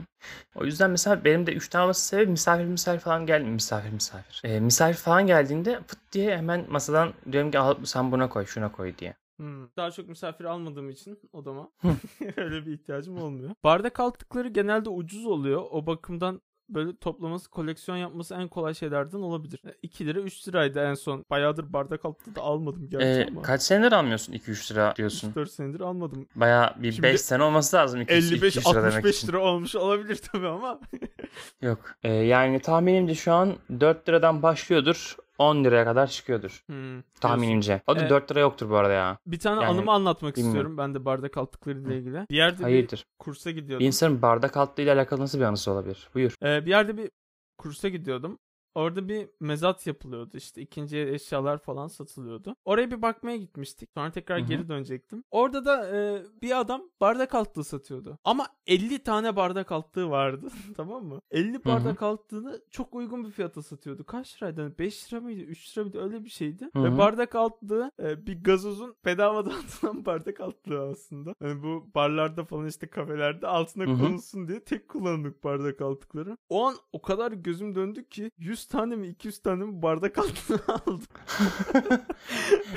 [0.56, 3.54] O yüzden mesela benim de 3 tane olması sebebi misafir misafir falan gelmiyor.
[3.54, 4.42] Misafir misafir.
[4.44, 8.72] Ee, misafir falan geldiğinde pıt diye hemen masadan diyorum ki al sen buna koy şuna
[8.72, 9.16] koy diye.
[9.38, 9.68] Hmm.
[9.78, 11.72] Daha çok misafir almadığım için odama
[12.38, 13.52] öyle bir ihtiyacım olmuyor.
[13.64, 15.64] Bardak altlıkları genelde ucuz oluyor.
[15.70, 19.62] O bakımdan böyle toplaması, koleksiyon yapması en kolay şeylerden olabilir.
[19.82, 21.26] 2 lira 3 liraydı en son.
[21.30, 23.42] Bayağıdır bardak altlığı da almadım gerçi Ee, ama.
[23.42, 25.32] kaç senedir almıyorsun 2-3 lira diyorsun.
[25.32, 26.28] 3-4 senedir almadım.
[26.36, 29.28] Baya bir Şimdi 5 sene olması lazım 200 200 lira demek 55-65 için.
[29.28, 30.80] lira olmuş olabilir tabii ama.
[31.62, 31.80] Yok.
[32.04, 35.16] Ee, yani tahminimce şu an 4 liradan başlıyordur.
[35.40, 36.64] 10 liraya kadar çıkıyordur.
[36.66, 37.02] Hmm.
[37.22, 37.82] Tahminimce.
[37.88, 38.10] O da Evet.
[38.10, 39.18] 4 lira yoktur bu arada ya.
[39.26, 40.50] Bir tane Yani anımı anlatmak bilmiyorum.
[40.58, 40.78] istiyorum.
[40.78, 42.26] Ben de bardak altlıkları ile ilgili.
[42.32, 43.06] Bir yerde bir Hayırdır?
[43.20, 43.86] kursa Bir gidiyordum.
[43.88, 46.10] insanın bardak altlığıyla alakalı nasıl bir anısı olabilir?
[46.14, 46.36] Buyur.
[46.44, 47.10] Ee, bir yerde bir
[47.58, 48.40] kursa gidiyordum.
[48.80, 52.56] Orada bir mezat yapılıyordu işte ikinci el eşyalar falan satılıyordu.
[52.66, 53.90] Oraya bir bakmaya gitmiştik.
[53.94, 54.48] Sonra tekrar Hı hı.
[54.48, 55.24] geri dönecektim.
[55.32, 58.18] Orada da e, bir adam bardak altlığı satıyordu.
[58.24, 60.48] Ama 50 tane bardak altlığı vardı.
[60.78, 61.22] tamam mı?
[61.32, 64.04] 50 bardak altlığını çok uygun bir fiyata satıyordu.
[64.04, 64.62] Kaç liraydı?
[64.62, 65.42] Hani 5 lira mıydı?
[65.42, 66.02] 3 lira mıydı?
[66.02, 66.70] Öyle bir şeydi.
[66.76, 71.34] Hı Ve bardak altlığı e, bir gazozun bedava dağıtılan bardak altlığı aslında.
[71.40, 74.00] Hani bu barlarda falan işte kafelerde altına Hı hı.
[74.00, 76.38] konulsun diye tek kullandık bardak altlıkları.
[76.50, 80.62] O an o kadar gözüm döndü ki 100 tane mi 200 tane mi bardak altlığı
[80.74, 81.02] aldım.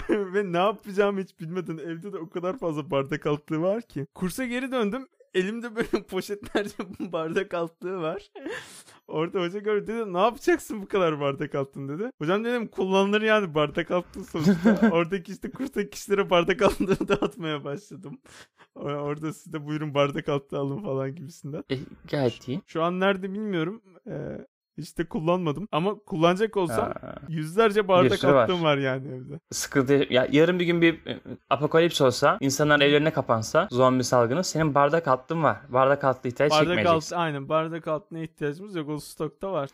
[0.35, 4.07] Ve ne yapacağımı hiç bilmeden evde de o kadar fazla bardak altlığı var ki.
[4.15, 5.07] Kursa geri döndüm.
[5.35, 8.31] Elimde böyle poşetlerce bardak altlığı var.
[9.09, 12.11] Orada hoca gördü dedi ne yapacaksın bu kadar bardak alttın dedi.
[12.19, 14.91] Hocam dedim kullanılır yani bardak altlığı sonuçta.
[14.93, 18.19] Oradaki işte kurstaki kişilere bardak altlığı dağıtmaya başladım.
[18.77, 21.65] Or- Orada siz de buyurun bardak altlığı alın falan gibisinden.
[21.71, 21.77] E,
[22.11, 22.61] gayet iyi.
[22.67, 23.83] Şu an nerede bilmiyorum.
[24.07, 24.47] Ee,
[24.79, 25.69] de kullanmadım.
[25.73, 28.43] Ama kullanacak olsam Ha, yüzlerce bardak sürü var.
[28.45, 29.41] attığım var yani evde.
[29.51, 30.07] sıkıntı.
[30.11, 31.19] Ya yarın bir gün bir e,
[31.51, 35.57] apokalips olsa, insanlar evlerine kapansa, zombi salgını, senin bardak altlığın var.
[35.69, 37.15] Bardak altlı ihtiyaç Bardak çekmeyeceksin.
[37.15, 38.89] altı aynen bardak altına ihtiyacımız yok.
[38.89, 39.69] O stokta var.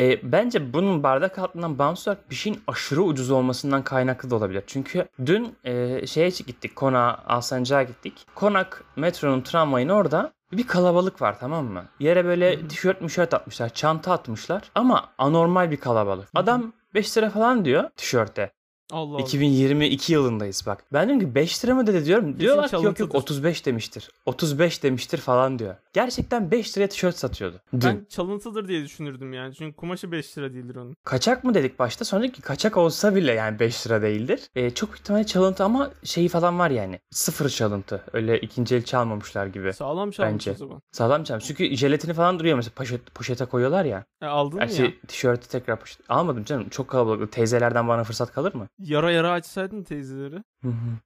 [0.00, 4.62] E, bence bunun bardak altından bağımsız olarak bir şeyin aşırı ucuz olmasından kaynaklı da olabilir.
[4.66, 8.26] Çünkü dün e, şeye gittik, Konağa, Alsancak'a gittik.
[8.34, 11.84] Konak metronun tramvayın orada bir kalabalık var tamam mı?
[12.00, 16.28] Yere böyle tişört müşört atmışlar, çanta atmışlar ama anormal bir kalabalık.
[16.34, 18.50] Adam 5 lira falan diyor tişörte.
[18.92, 19.20] Allah Allah.
[19.20, 20.84] 2022 yılındayız bak.
[20.92, 22.40] Ben diyorum ki 5 lira mı dedi diyorum.
[22.40, 23.18] Diyorlar ki yok yok çalıntıdır.
[23.18, 24.10] 35 demiştir.
[24.26, 25.74] 35 demiştir falan diyor.
[25.92, 27.60] Gerçekten 5 liraya tişört satıyordu.
[27.72, 27.80] Dün.
[27.80, 29.54] Ben çalıntıdır diye düşünürdüm yani.
[29.54, 30.96] Çünkü kumaşı 5 lira değildir onun.
[31.04, 32.04] Kaçak mı dedik başta?
[32.04, 34.40] Sonra ki kaçak olsa bile yani 5 lira değildir.
[34.56, 37.00] Ee, çok ihtimalle çalıntı ama şeyi falan var yani.
[37.10, 38.04] Sıfır çalıntı.
[38.12, 39.72] Öyle ikinci el çalmamışlar gibi.
[39.72, 40.50] Sağlam çalmış Bence.
[40.50, 40.82] o zaman.
[40.92, 41.44] Sağlam çalmış.
[41.44, 44.04] Çünkü jelatini falan duruyor mesela poşet, poşete koyuyorlar ya.
[44.22, 44.90] E, aldın mı ya?
[45.08, 46.00] Tişörtü tekrar poşet.
[46.08, 46.68] Almadım canım.
[46.68, 47.32] Çok kalabalık.
[47.32, 48.68] Teyzelerden bana fırsat kalır mı?
[48.78, 50.42] Yara yara açsaydın teyzeleri.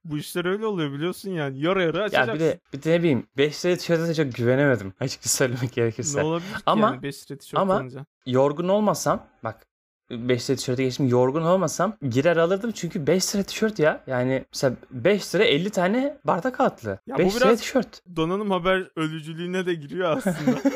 [0.05, 1.59] Bu işler öyle oluyor biliyorsun yani.
[1.59, 2.29] Yara yara açacaksın.
[2.31, 4.93] Ya bir de bir de ne bileyim 5 liraya tişörte çok güvenemedim.
[4.99, 6.19] Açıkçası söylemek gerekirse.
[6.19, 8.05] Ne olabilir ki Ama- yani 5 lira tişört ama- alınca?
[8.25, 9.67] Yorgun olmasam bak
[10.11, 14.03] 5 lira tişörte geçtim yorgun olmasam girer alırdım çünkü 5 lira tişört ya.
[14.07, 16.99] Yani mesela 5 lira 50 tane bardak altlı.
[17.07, 18.01] Ya bu 5 lira tişört.
[18.15, 20.59] Donanım haber ölücülüğüne de giriyor aslında.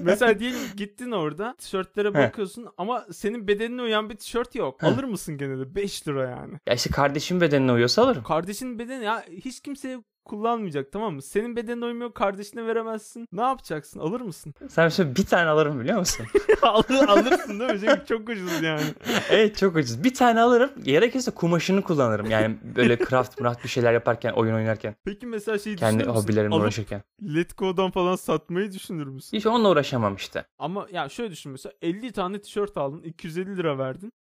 [0.00, 4.82] Mesela diyelim gittin orada tişörtlere bakıyorsun ama senin bedenine uyan bir tişört yok.
[4.82, 4.88] Heh.
[4.88, 6.54] Alır mısın gene de 5 lira yani.
[6.66, 8.22] Ya işte kardeşim bedenine uyuyorsa alırım.
[8.22, 11.22] Kardeşinin bedeni ya hiç kimseye kullanmayacak tamam mı?
[11.22, 13.28] Senin bedenine uymuyor kardeşine veremezsin.
[13.32, 14.00] Ne yapacaksın?
[14.00, 14.54] Alır mısın?
[14.68, 16.26] Sen mesela bir tane alırım biliyor musun?
[16.62, 17.80] Alır, alırsın değil mi?
[17.80, 18.82] Çünkü çok ucuz yani.
[19.30, 20.04] evet çok ucuz.
[20.04, 20.70] Bir tane alırım.
[20.82, 22.30] Gerekirse kumaşını kullanırım.
[22.30, 24.94] Yani böyle craft mraft bir şeyler yaparken, oyun oynarken.
[25.04, 27.02] Peki mesela şey Kendi hobilerimle uğraşırken.
[27.22, 29.36] Let Go'dan falan satmayı düşünür müsün?
[29.36, 30.44] Hiç onunla uğraşamam işte.
[30.58, 34.12] Ama ya şöyle düşün mesela 50 tane tişört aldın 250 lira verdin.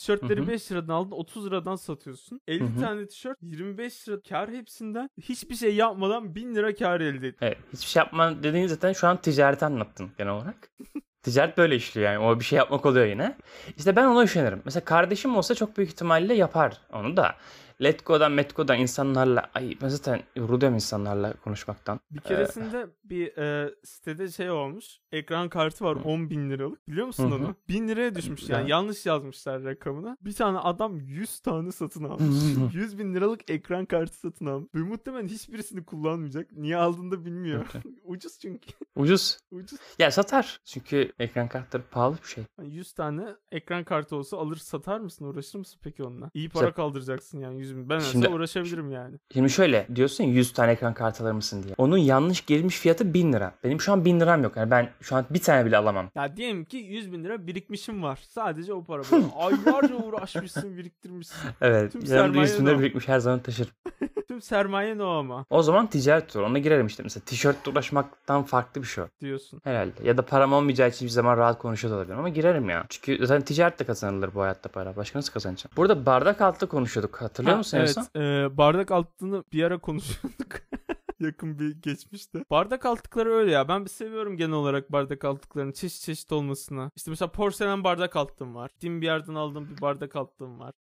[0.00, 0.48] Tişörtleri Hı hı.
[0.48, 2.40] 5 liradan aldın 30 liradan satıyorsun.
[2.48, 2.80] 50 Hı hı.
[2.80, 7.46] tane tişört 25 lira kar hepsinden hiçbir şey yapmadan 1000 lira kar elde ettin.
[7.46, 10.70] Evet, hiçbir şey yapma dediğin zaten şu an ticareti anlattın genel olarak.
[11.22, 12.24] Ticaret böyle işliyor yani.
[12.24, 13.36] O bir şey yapmak oluyor yine.
[13.76, 14.62] İşte ben ona üşenirim.
[14.64, 17.34] Mesela kardeşim olsa çok büyük ihtimalle yapar onu da.
[17.82, 22.00] Let go'dan met go'dan insanlarla ay ben zaten yoruluyorum insanlarla konuşmaktan.
[22.10, 24.98] Bir keresinde bir e, sitede şey olmuş.
[25.12, 26.02] Ekran kartı var Hı.
[26.02, 26.88] 10 bin liralık.
[26.88, 27.38] Biliyor musun Hı hı.
[27.38, 27.54] onu?
[27.68, 28.62] 1000 liraya düşmüş yani.
[28.62, 28.76] Ya.
[28.76, 30.16] Yanlış yazmışlar rakamına.
[30.20, 32.74] Bir tane adam 100 tane satın almış.
[32.74, 34.68] 100 bin liralık ekran kartı satın almış.
[34.74, 36.52] Ve muhtemelen hiçbirisini kullanmayacak.
[36.52, 37.66] Niye aldığını da bilmiyor.
[38.04, 38.70] Ucuz çünkü.
[38.96, 39.38] Ucuz.
[39.50, 39.80] Ucuz.
[39.98, 40.60] Ya satar.
[40.64, 42.44] Çünkü ekran kartları pahalı bir şey.
[42.56, 45.24] Hani 100 tane ekran kartı olsa alır satar mısın?
[45.24, 46.30] Uğraşır mısın peki onunla?
[46.34, 47.88] İyi para kaldıracaksın yani 100 bin.
[47.88, 49.16] Ben Şimdi- uğraşabilirim yani.
[49.32, 51.74] Şimdi şöyle diyorsun ya 100 tane ekran kartı alır mısın diye.
[51.78, 53.54] Onun yanlış gelmiş fiyatı 1000 lira.
[53.64, 54.56] Benim şu an 1000 liram yok.
[54.56, 56.10] Yani ben şu an bir tane bile alamam.
[56.14, 58.18] Ya diyelim ki 100 bin lira birikmişim var.
[58.28, 59.02] Sadece o para.
[59.36, 61.36] Aylarca uğraşmışsın, biriktirmişsin.
[61.60, 61.92] Evet.
[61.92, 63.70] Tüm Yanımda 100 sermaye bin lira birikmiş her zaman taşırım.
[64.40, 66.44] Tüm sermayen o ama O zaman ticaret olur.
[66.44, 67.02] Ona girerim işte.
[67.02, 69.60] Mesela tişörtle uğraşmaktan farklı bir şey diyorsun.
[69.64, 69.92] Herhalde.
[70.08, 72.86] Ya da param olmayacağı için bir zaman rahat konuşuyor da olabilirim ama girerim ya.
[72.88, 74.96] Çünkü zaten ticaretle kazanılır bu hayatta para.
[74.96, 75.72] Başka nasıl kazanacağım?
[75.76, 77.22] Burada bardak altı konuşuyorduk.
[77.22, 80.60] Hatırlıyor Ha, musun evet, e, bardak altını bir ara konuşuyorduk.
[81.20, 82.44] Yakın bir geçmişte.
[82.50, 83.68] Bardak altlıkları öyle ya.
[83.68, 86.90] Ben bir seviyorum genel olarak bardak altlıklarının çeşit çeşit olmasına.
[86.96, 88.70] İşte mesela porselen bardak alttım var.
[88.80, 90.72] Dim bir yerden aldığım bir bardak alttım var.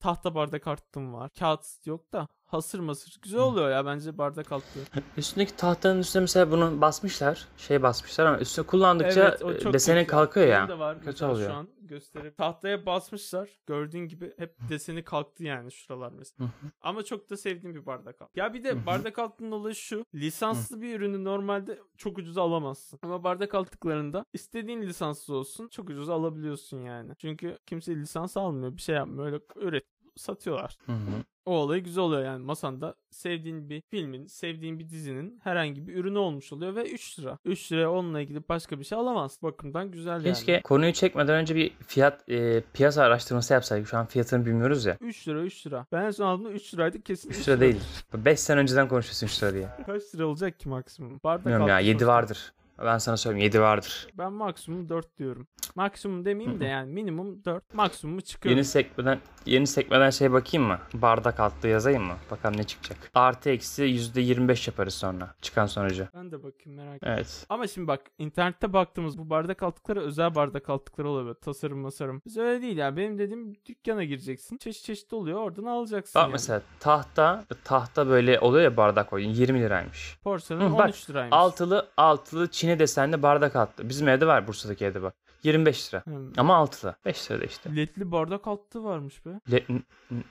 [0.00, 1.30] Tahta bardak alttım var.
[1.38, 3.18] Kağıt yok da hasır masır.
[3.22, 4.80] Güzel oluyor ya bence bardak altlığı.
[5.16, 7.48] Üstündeki tahtanın üstüne mesela bunu basmışlar.
[7.56, 10.06] Şey basmışlar ama üstüne kullandıkça o e, kötü.
[10.06, 10.68] kalkıyor ya.
[10.68, 11.50] de var Kötü oluyor.
[11.50, 12.36] şu an gösterip.
[12.38, 13.48] Tahtaya basmışlar.
[13.66, 16.50] Gördüğün gibi hep deseni kalktı yani şuralar mesela.
[16.80, 18.36] Ama çok da sevdiğim bir bardak alt.
[18.36, 20.04] Ya bir de bardak altının olayı şu.
[20.14, 22.98] Lisanslı bir ürünü normalde çok ucuza alamazsın.
[23.02, 27.12] Ama bardak altlıklarında istediğin lisanslı olsun çok ucuza alabiliyorsun yani.
[27.18, 28.76] Çünkü kimse lisans almıyor.
[28.76, 29.26] Bir şey yapmıyor.
[29.26, 29.84] Öyle üret
[30.16, 30.76] satıyorlar.
[30.86, 31.24] Hı hı.
[31.46, 36.18] O olayı güzel oluyor yani masanda sevdiğin bir filmin, sevdiğin bir dizinin herhangi bir ürünü
[36.18, 37.38] olmuş oluyor ve 3 lira.
[37.44, 39.48] 3 liraya onunla ilgili başka bir şey alamazsın.
[39.48, 40.62] Bakımdan güzel Keşke yani.
[40.62, 43.88] konuyu çekmeden önce bir fiyat e, piyasa araştırması yapsaydık.
[43.88, 44.96] Şu an fiyatını bilmiyoruz ya.
[45.00, 45.86] 3 lira 3 lira.
[45.92, 47.80] Ben en son aldığımda 3 liraydı kesin 3 lira değil.
[48.14, 49.68] 5 sene önceden konuşuyorsun 3 lira diye.
[49.86, 51.20] Kaç lira olacak ki maksimum?
[51.24, 52.06] Bardak Bilmiyorum ya altı 7 sonuçta.
[52.14, 52.52] vardır.
[52.78, 54.06] Ben sana söyleyeyim 7 vardır.
[54.18, 55.46] Ben maksimum 4 diyorum.
[55.74, 57.74] Maksimum demeyeyim de yani minimum 4.
[57.74, 58.54] Maksimumu çıkıyor.
[58.54, 60.78] Yeni sekmeden yeni sekmeden şey bakayım mı?
[60.94, 62.14] Bardak altlı yazayım mı?
[62.30, 63.10] Bakalım ne çıkacak.
[63.14, 65.34] Artı eksi %25 yaparız sonra.
[65.42, 66.06] Çıkan sonucu.
[66.14, 67.08] Ben de bakayım merak ettim.
[67.12, 67.46] Evet.
[67.48, 71.34] Ama şimdi bak internette baktığımız bu bardak altlıkları özel bardak altlıkları oluyor.
[71.34, 72.22] Tasarım masarım.
[72.26, 72.96] Biz öyle değil ya.
[72.96, 74.56] Benim dediğim dükkana gireceksin.
[74.58, 75.38] Çeşit çeşit oluyor.
[75.38, 76.32] Oradan alacaksın Bak yani.
[76.32, 80.18] mesela tahta tahta böyle oluyor ya bardak oyun 20 liraymış.
[80.24, 81.32] Porselen Hı, bak, 13 liraymış.
[81.32, 83.88] Altılı altılı Çin'e desenli bardak altlı.
[83.88, 85.14] Bizim evde var Bursa'daki evde bak.
[85.42, 86.04] 25 lira.
[86.06, 86.32] Hmm.
[86.36, 86.94] Ama altılı.
[87.04, 87.76] 5 lira da işte.
[87.76, 89.30] Ledli bardak altlığı varmış be.
[89.52, 89.82] Le- n-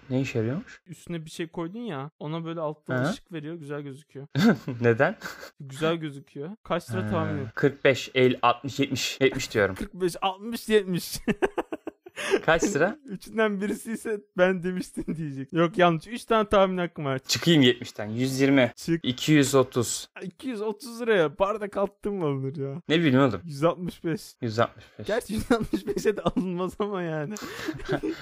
[0.09, 0.81] ne işe yarıyormuş?
[0.87, 2.11] Üstüne bir şey koydun ya.
[2.19, 3.09] Ona böyle alttan Hı.
[3.09, 3.55] ışık veriyor.
[3.55, 4.27] Güzel gözüküyor.
[4.81, 5.15] Neden?
[5.59, 6.49] Güzel gözüküyor.
[6.63, 7.47] Kaç lira tahmin et.
[7.47, 9.17] Ha, 45, 50, 60, 70.
[9.21, 9.75] 70 diyorum.
[9.75, 11.19] 45, 60, 70.
[12.45, 12.97] Kaç lira?
[13.05, 15.53] Üçünden birisi ise ben demiştin diyecek.
[15.53, 16.07] Yok yanlış.
[16.07, 17.19] Üç tane tahmin hakkım var.
[17.19, 18.05] Çıkayım 70'ten.
[18.09, 18.71] 120.
[18.75, 19.05] Çık.
[19.05, 20.07] 230.
[20.21, 22.81] 230 liraya bardak attım mı alınır ya?
[22.89, 23.41] Ne bileyim oğlum.
[23.43, 24.21] 165.
[24.41, 25.07] 165.
[25.07, 27.35] Gerçi 165'e de alınmaz ama yani.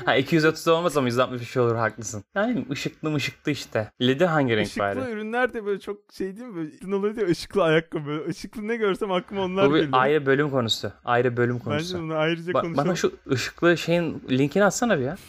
[0.06, 2.24] Ha 230 olmaz ama 165 olur haklısın.
[2.36, 3.92] Yani ışıklı mışıklı işte.
[4.02, 5.12] LED'i hangi renk Işıklı bari?
[5.12, 6.56] ürünler de böyle çok şey değil mi?
[6.56, 8.06] Böyle ürün oluyor diye ışıklı ayakkabı.
[8.06, 9.98] Böyle ışıklı ne görsem aklıma onlar Bu bir geliyor.
[9.98, 10.92] ayrı bölüm konusu.
[11.06, 12.00] Ayrı bölüm Bence konusu.
[12.00, 12.88] bunu ayrıca Ba- konuşalım.
[12.88, 15.16] bana şu ışıklı şeyin linkini atsana bir ya.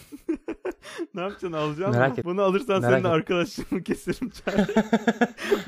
[1.15, 3.15] Ne yapacaksın alacağım Merak et- Bunu alırsan merak seninle et.
[3.15, 4.31] arkadaşlığımı keserim.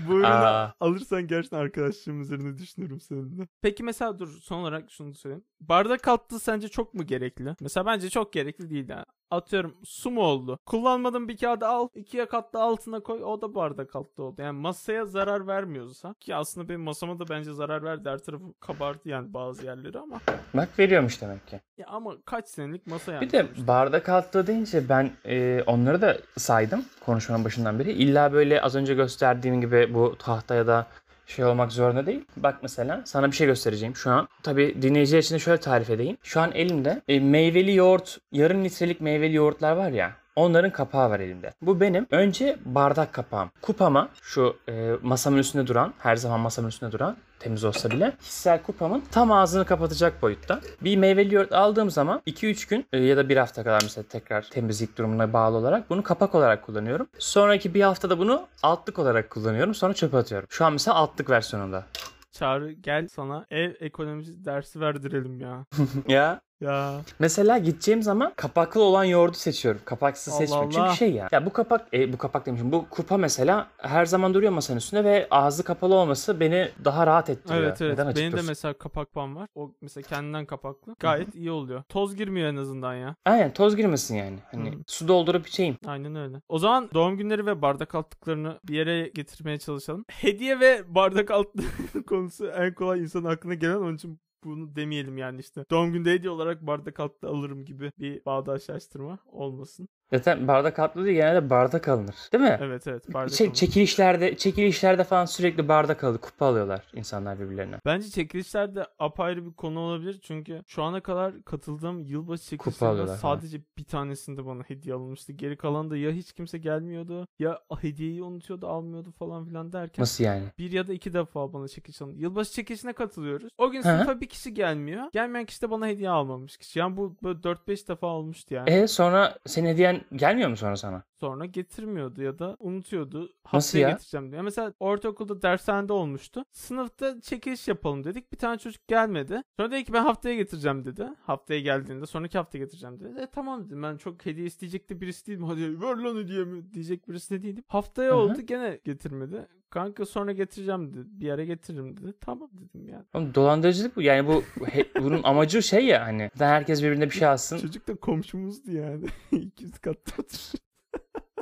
[0.08, 0.74] Bu ürünü Aa.
[0.80, 3.48] alırsan gerçekten arkadaşlığım üzerine düşünürüm seninle.
[3.62, 5.44] Peki mesela dur son olarak şunu söyleyeyim.
[5.60, 7.54] Bardak altı sence çok mu gerekli?
[7.60, 9.04] Mesela bence çok gerekli değil yani.
[9.30, 10.58] Atıyorum su mu oldu?
[10.66, 11.88] Kullanmadığın bir kağıdı al.
[11.94, 13.22] ikiye katla altına koy.
[13.24, 14.42] O da bardak altı oldu.
[14.42, 16.14] Yani masaya zarar vermiyorsa.
[16.20, 18.08] Ki aslında benim masama da bence zarar verdi.
[18.08, 20.20] Her tarafı kabardı yani bazı yerleri ama.
[20.54, 21.60] Bak veriyormuş demek ki.
[21.78, 23.20] Ya ama kaç senelik masa yani.
[23.26, 23.66] Bir de sonuçta.
[23.66, 27.92] bardak altlığı deyince ben e, onları da saydım konuşmanın başından beri.
[27.92, 30.86] İlla böyle az önce gösterdiğim gibi bu tahta ya da
[31.26, 32.24] şey olmak zorunda değil.
[32.36, 34.28] Bak mesela sana bir şey göstereceğim şu an.
[34.42, 36.16] Tabii dinleyiciler için de şöyle tarif edeyim.
[36.22, 40.12] Şu an elimde e, meyveli yoğurt, yarım litrelik meyveli yoğurtlar var ya.
[40.36, 41.52] Onların kapağı var elimde.
[41.62, 43.50] Bu benim önce bardak kapağım.
[43.62, 48.62] Kupama şu e, masamın üstünde duran, her zaman masamın üstünde duran temiz olsa bile kişisel
[48.62, 50.60] kupamın tam ağzını kapatacak boyutta.
[50.80, 54.42] Bir meyveli yoğurt aldığım zaman 2-3 gün e, ya da bir hafta kadar mesela tekrar
[54.42, 57.06] temizlik durumuna bağlı olarak bunu kapak olarak kullanıyorum.
[57.18, 59.74] Sonraki bir haftada bunu altlık olarak kullanıyorum.
[59.74, 60.48] Sonra çöpe atıyorum.
[60.50, 61.84] Şu an mesela altlık versiyonunda.
[62.32, 65.64] Çağrı gel sana ev ekonomisi dersi verdirelim ya.
[66.08, 69.80] ya Ya Mesela gideceğim zaman kapaklı olan yoğurdu seçiyorum.
[69.84, 70.70] Kapaksız Allah seçmiyorum.
[70.76, 70.86] Allah.
[70.86, 71.28] Çünkü şey ya.
[71.32, 72.72] Ya bu kapak, e, bu kapak demişim.
[72.72, 77.30] Bu kupa mesela her zaman duruyor masanın üstünde ve ağzı kapalı olması beni daha rahat
[77.30, 77.62] ettiriyor.
[77.62, 77.98] evet evet.
[77.98, 79.48] Neden Benim de mesela kapakpan var.
[79.54, 80.96] O mesela kendinden kapaklı.
[81.00, 81.82] Gayet iyi oluyor.
[81.88, 83.14] Toz girmiyor en azından ya.
[83.24, 84.38] Aynen toz girmesin yani.
[84.50, 85.76] Hani su doldurup içeyim.
[85.86, 86.36] Aynen öyle.
[86.48, 90.04] O zaman doğum günleri ve bardak altlıklarını bir yere getirmeye çalışalım.
[90.08, 91.62] Hediye ve bardak altlığı
[92.06, 95.64] konusu en kolay insanın aklına gelen onun için bunu demeyelim yani işte.
[95.70, 99.88] Doğum günde hediye olarak bardak altlığı alırım gibi bir bağdaşlaştırma olmasın.
[100.12, 102.14] Zaten bardak altlı değil genelde bardak alınır.
[102.32, 102.58] Değil mi?
[102.60, 103.56] Evet evet bardak Şey, alınır.
[103.56, 107.76] çekilişlerde, çekilişlerde falan sürekli bardak alıyor, kupa alıyorlar insanlar birbirlerine.
[107.84, 110.18] Bence çekilişler de apayrı bir konu olabilir.
[110.22, 113.06] Çünkü şu ana kadar katıldığım yılbaşı falan.
[113.06, 115.32] sadece bir tanesinde bana hediye alınmıştı.
[115.32, 120.02] Geri kalan da ya hiç kimse gelmiyordu ya hediyeyi unutuyordu almıyordu falan filan derken.
[120.02, 120.42] Nasıl yani?
[120.58, 122.18] Bir ya da iki defa bana çekiliş alındı.
[122.18, 123.48] Yılbaşı çekilişine katılıyoruz.
[123.58, 125.04] O gün sınıfa bir kişi gelmiyor.
[125.12, 126.78] Gelmeyen kişi de bana hediye almamış kişi.
[126.78, 128.70] Yani bu böyle 4-5 defa olmuştu yani.
[128.70, 131.02] E sonra senin hediyen gelmiyor mu sonra sana?
[131.20, 133.32] Sonra getirmiyordu ya da unutuyordu.
[133.44, 133.90] Haftaya ya?
[133.90, 134.42] getireceğim diyor.
[134.42, 136.44] Mesela ortaokulda dershanede olmuştu.
[136.50, 138.32] Sınıfta çekiliş yapalım dedik.
[138.32, 139.42] Bir tane çocuk gelmedi.
[139.56, 141.08] Sonra dedi ki ben haftaya getireceğim dedi.
[141.22, 143.20] Haftaya geldiğinde sonraki hafta getireceğim dedi.
[143.20, 145.44] E tamam dedim ben çok hediye isteyecek de birisi değilim.
[145.44, 147.64] Hadi ver lan hediyemi diyecek birisi de değilim.
[147.66, 148.18] Haftaya Hı hı.
[148.18, 149.46] oldu gene getirmedi.
[149.74, 151.06] Kanka sonra getireceğim dedi.
[151.20, 152.14] Bir yere getiririm dedi.
[152.20, 153.04] Tamam dedim yani.
[153.14, 154.02] Oğlum dolandırıcılık bu.
[154.02, 156.30] Yani bu he- bunun amacı şey ya hani.
[156.38, 157.58] Herkes birbirine bir şey alsın.
[157.58, 159.06] Çocuk da komşumuzdu yani.
[159.32, 160.64] 200 katta oturuyor.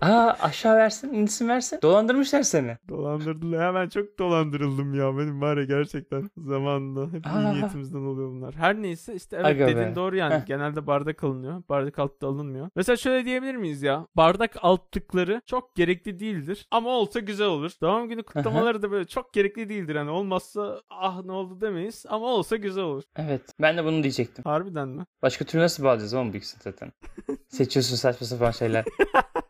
[0.03, 1.79] Aa aşağı versin, insin versin.
[1.83, 2.77] Dolandırmışlar seni.
[2.89, 3.75] Dolandırdılar.
[3.75, 5.19] Ben çok dolandırıldım ya.
[5.19, 7.07] Benim var ya gerçekten zamanında.
[7.13, 7.53] Hep iyi Aa.
[7.53, 8.55] niyetimizden oluyor bunlar.
[8.55, 9.95] Her neyse işte evet Aga dediğin be.
[9.95, 10.35] doğru yani.
[10.35, 10.47] Heh.
[10.47, 11.63] Genelde bardak alınıyor.
[11.69, 12.69] Bardak altta alınmıyor.
[12.77, 14.07] Mesela şöyle diyebilir miyiz ya?
[14.17, 16.67] Bardak altlıkları çok gerekli değildir.
[16.71, 17.73] Ama olsa güzel olur.
[17.81, 19.97] Doğum günü kutlamaları da böyle çok gerekli değildir.
[19.97, 22.05] Hani olmazsa ah ne oldu demeyiz.
[22.09, 23.03] Ama olsa güzel olur.
[23.17, 23.43] Evet.
[23.61, 24.45] Ben de bunu diyecektim.
[24.45, 25.05] Harbiden mi?
[25.23, 26.93] Başka türlü nasıl bağlayacağız oğlum bu ikisini zaten?
[27.49, 28.85] Seçiyorsun saçma sapan şeyler.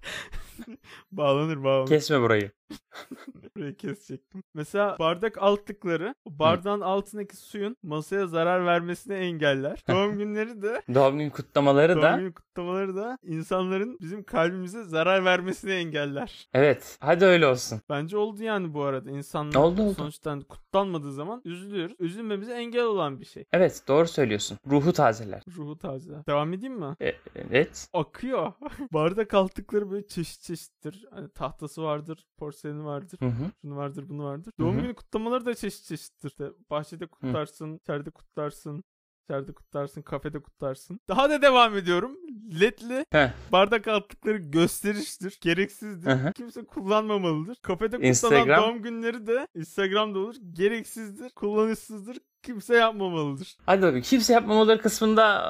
[1.12, 1.88] Bağlanır bağlanır.
[1.88, 2.50] Kesme burayı.
[3.56, 4.42] Burayı kesecektim.
[4.54, 9.84] Mesela bardak altlıkları bardağın altındaki suyun masaya zarar vermesini engeller.
[9.90, 12.16] Doğum günleri de Doğum günü kutlamaları doğum da.
[12.16, 16.48] günü kutlamaları da insanların bizim kalbimize zarar vermesini engeller.
[16.54, 16.96] Evet.
[17.00, 17.80] Hadi öyle olsun.
[17.90, 19.10] Bence oldu yani bu arada.
[19.10, 19.94] İnsanlar Oldu, oldu.
[19.94, 21.96] sonuçta kutlanmadığı zaman üzülüyoruz.
[22.00, 23.44] Üzülmemize engel olan bir şey.
[23.52, 24.58] Evet doğru söylüyorsun.
[24.70, 25.42] Ruhu tazeler.
[25.56, 26.12] Ruhu taze.
[26.28, 26.96] Devam edeyim mi?
[27.00, 27.88] E- evet.
[27.92, 28.52] Akıyor.
[28.92, 31.06] Bardak altlıkları böyle çeşit çeşittir.
[31.10, 32.24] Hani tahtası vardır,
[32.62, 33.20] porseleni vardır.
[33.20, 33.50] Hı hı.
[33.60, 34.52] Şunu vardır, bunu vardır.
[34.56, 34.80] Hı Doğum hı.
[34.80, 36.28] günü kutlamaları da çeşit çeşittir.
[36.28, 38.84] İşte bahçede kutlarsın, içeride kutlarsın,
[39.24, 41.00] içeride kutlarsın, kafede kutlarsın.
[41.08, 42.16] Daha da devam ediyorum.
[42.60, 43.28] Ledli Heh.
[43.52, 46.10] bardak altlıkları gösteriştir, gereksizdir.
[46.10, 46.32] Hı.
[46.32, 47.56] Kimse kullanmamalıdır.
[47.56, 48.62] Kafede kutlanan Instagram.
[48.62, 50.34] doğum günleri de Instagram'da olur.
[50.52, 52.18] Gereksizdir, kullanışsızdır.
[52.42, 53.56] Kimse yapmamalıdır.
[53.66, 54.02] Hadi bakayım.
[54.02, 55.42] Kimse yapmamaları kısmında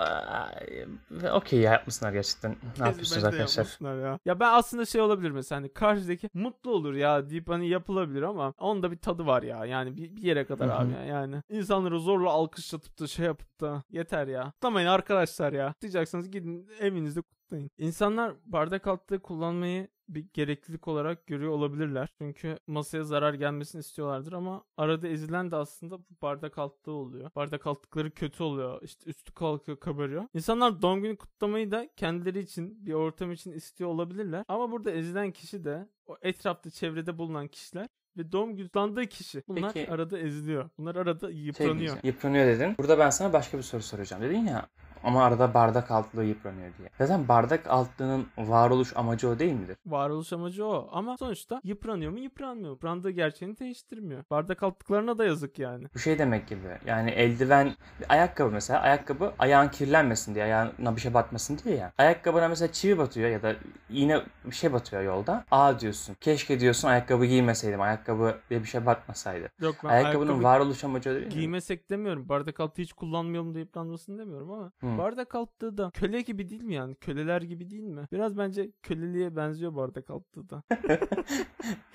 [1.22, 2.56] eee, okey ya yapmışsınlar gerçekten.
[2.80, 4.02] Ne yapıyorsunuz arkadaşlar?
[4.02, 4.18] Ya.
[4.24, 8.54] ya ben aslında şey olabilir mesela hani karşıdaki mutlu olur ya deyip hani yapılabilir ama
[8.58, 9.64] onun da bir tadı var ya.
[9.64, 10.76] Yani bir, bir yere kadar Hı hı.
[10.78, 11.04] abi ya.
[11.04, 11.42] yani.
[11.48, 14.50] insanları zorla alkışlatıp da şey yapıp da yeter ya.
[14.50, 15.74] Kutlamayın arkadaşlar ya.
[15.80, 17.70] Diyeceksiniz gidin evinizde kutlayın.
[17.78, 22.08] İnsanlar bardak altlığı kullanmayı bir gereklilik olarak görüyor olabilirler.
[22.18, 27.30] Çünkü masaya zarar gelmesini istiyorlardır ama arada ezilen de aslında bu bardak altlığı oluyor.
[27.36, 28.82] Bardak altlıkları kötü oluyor.
[28.82, 30.24] İşte üstü kalkıyor, kabarıyor.
[30.34, 34.44] İnsanlar doğum günü kutlamayı da kendileri için, bir ortam için istiyor olabilirler.
[34.48, 39.42] Ama burada ezilen kişi de o etrafta, çevrede bulunan kişiler ve doğum günü kişi.
[39.48, 40.70] Bunlar Peki- arada eziliyor.
[40.78, 41.78] Bunlar arada Şey yıpranıyor.
[41.78, 42.74] diyeceğim, yıpranıyor dedin.
[42.78, 44.22] Burada ben sana başka bir soru soracağım.
[44.22, 44.68] Dedin ya
[45.04, 46.88] ama arada bardak altlığı yıpranıyor diye.
[46.98, 49.76] Zaten bardak altlığının varoluş amacı o değil midir?
[49.86, 50.88] Varoluş amacı o.
[50.92, 52.70] Ama sonuçta yıpranıyor mu yıpranmıyor.
[52.72, 54.24] Yıprandığı gerçeğini değiştirmiyor.
[54.30, 55.86] Bardak altlıklarına da yazık yani.
[55.94, 56.60] Bu şey demek gibi.
[56.86, 57.74] Yani eldiven,
[58.08, 58.80] ayakkabı mesela.
[58.80, 61.92] Ayakkabı ayağın kirlenmesin diye, ayağına bir şey batmasın diye ya.
[61.98, 63.54] Ayakkabına mesela çivi batıyor ya da
[63.90, 65.44] iğne bir şey batıyor yolda.
[65.50, 66.16] Aa diyorsun.
[66.20, 67.80] Keşke diyorsun ayakkabı giymeseydim.
[67.80, 69.48] Ayakkabı diye bir şey batmasaydı.
[69.60, 71.32] Yok ben Ayakkabının ayakkabı varoluş amacı o değil mi?
[71.32, 72.28] giymesek demiyorum.
[72.28, 74.91] Bardak altı hiç kullanmayalım da yıpranmasın demiyorum ama Hı.
[74.98, 76.94] Bardak altlığı da köle gibi değil mi yani?
[76.94, 78.06] Köleler gibi değil mi?
[78.12, 80.62] Biraz bence köleliğe benziyor bardak altlığı da.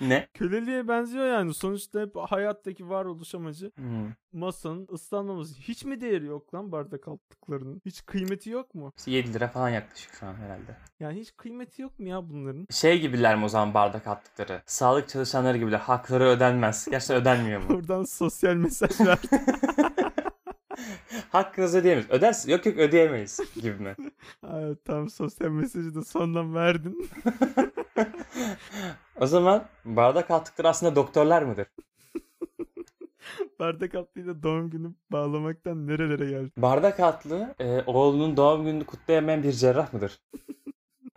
[0.00, 0.28] Ne?
[0.34, 1.54] Köleliğe benziyor yani.
[1.54, 4.12] Sonuçta hep hayattaki varoluş amacı Hmm.
[4.32, 5.54] masanın ıslanmaması.
[5.60, 7.82] Hiç mi değeri yok lan bardak altlıklarının?
[7.86, 8.92] Hiç kıymeti yok mu?
[8.98, 10.76] İşte 7 lira falan yaklaşık şu an herhalde.
[11.00, 12.66] Yani hiç kıymeti yok mu ya bunların?
[12.70, 14.62] Şey gibiler mi o zaman bardak attıkları?
[14.66, 15.78] Sağlık çalışanları gibiler.
[15.78, 16.86] Hakları ödenmez.
[16.90, 17.68] Gerçekten ödenmiyor mu?
[17.68, 19.18] Buradan sosyal mesajlar.
[21.30, 22.10] Hakkınızı ödeyemeyiz.
[22.10, 22.50] Ödersin.
[22.50, 23.96] Yok yok ödeyemeyiz gibi mi?
[24.52, 27.10] evet, tam sosyal mesajı da sondan verdin.
[29.20, 31.66] o zaman bardak attıkları aslında doktorlar mıdır?
[33.60, 36.50] bardak altlığıyla doğum günü bağlamaktan nerelere geldi?
[36.56, 40.20] Bardak atlı e, oğlunun doğum gününü kutlayamayan bir cerrah mıdır?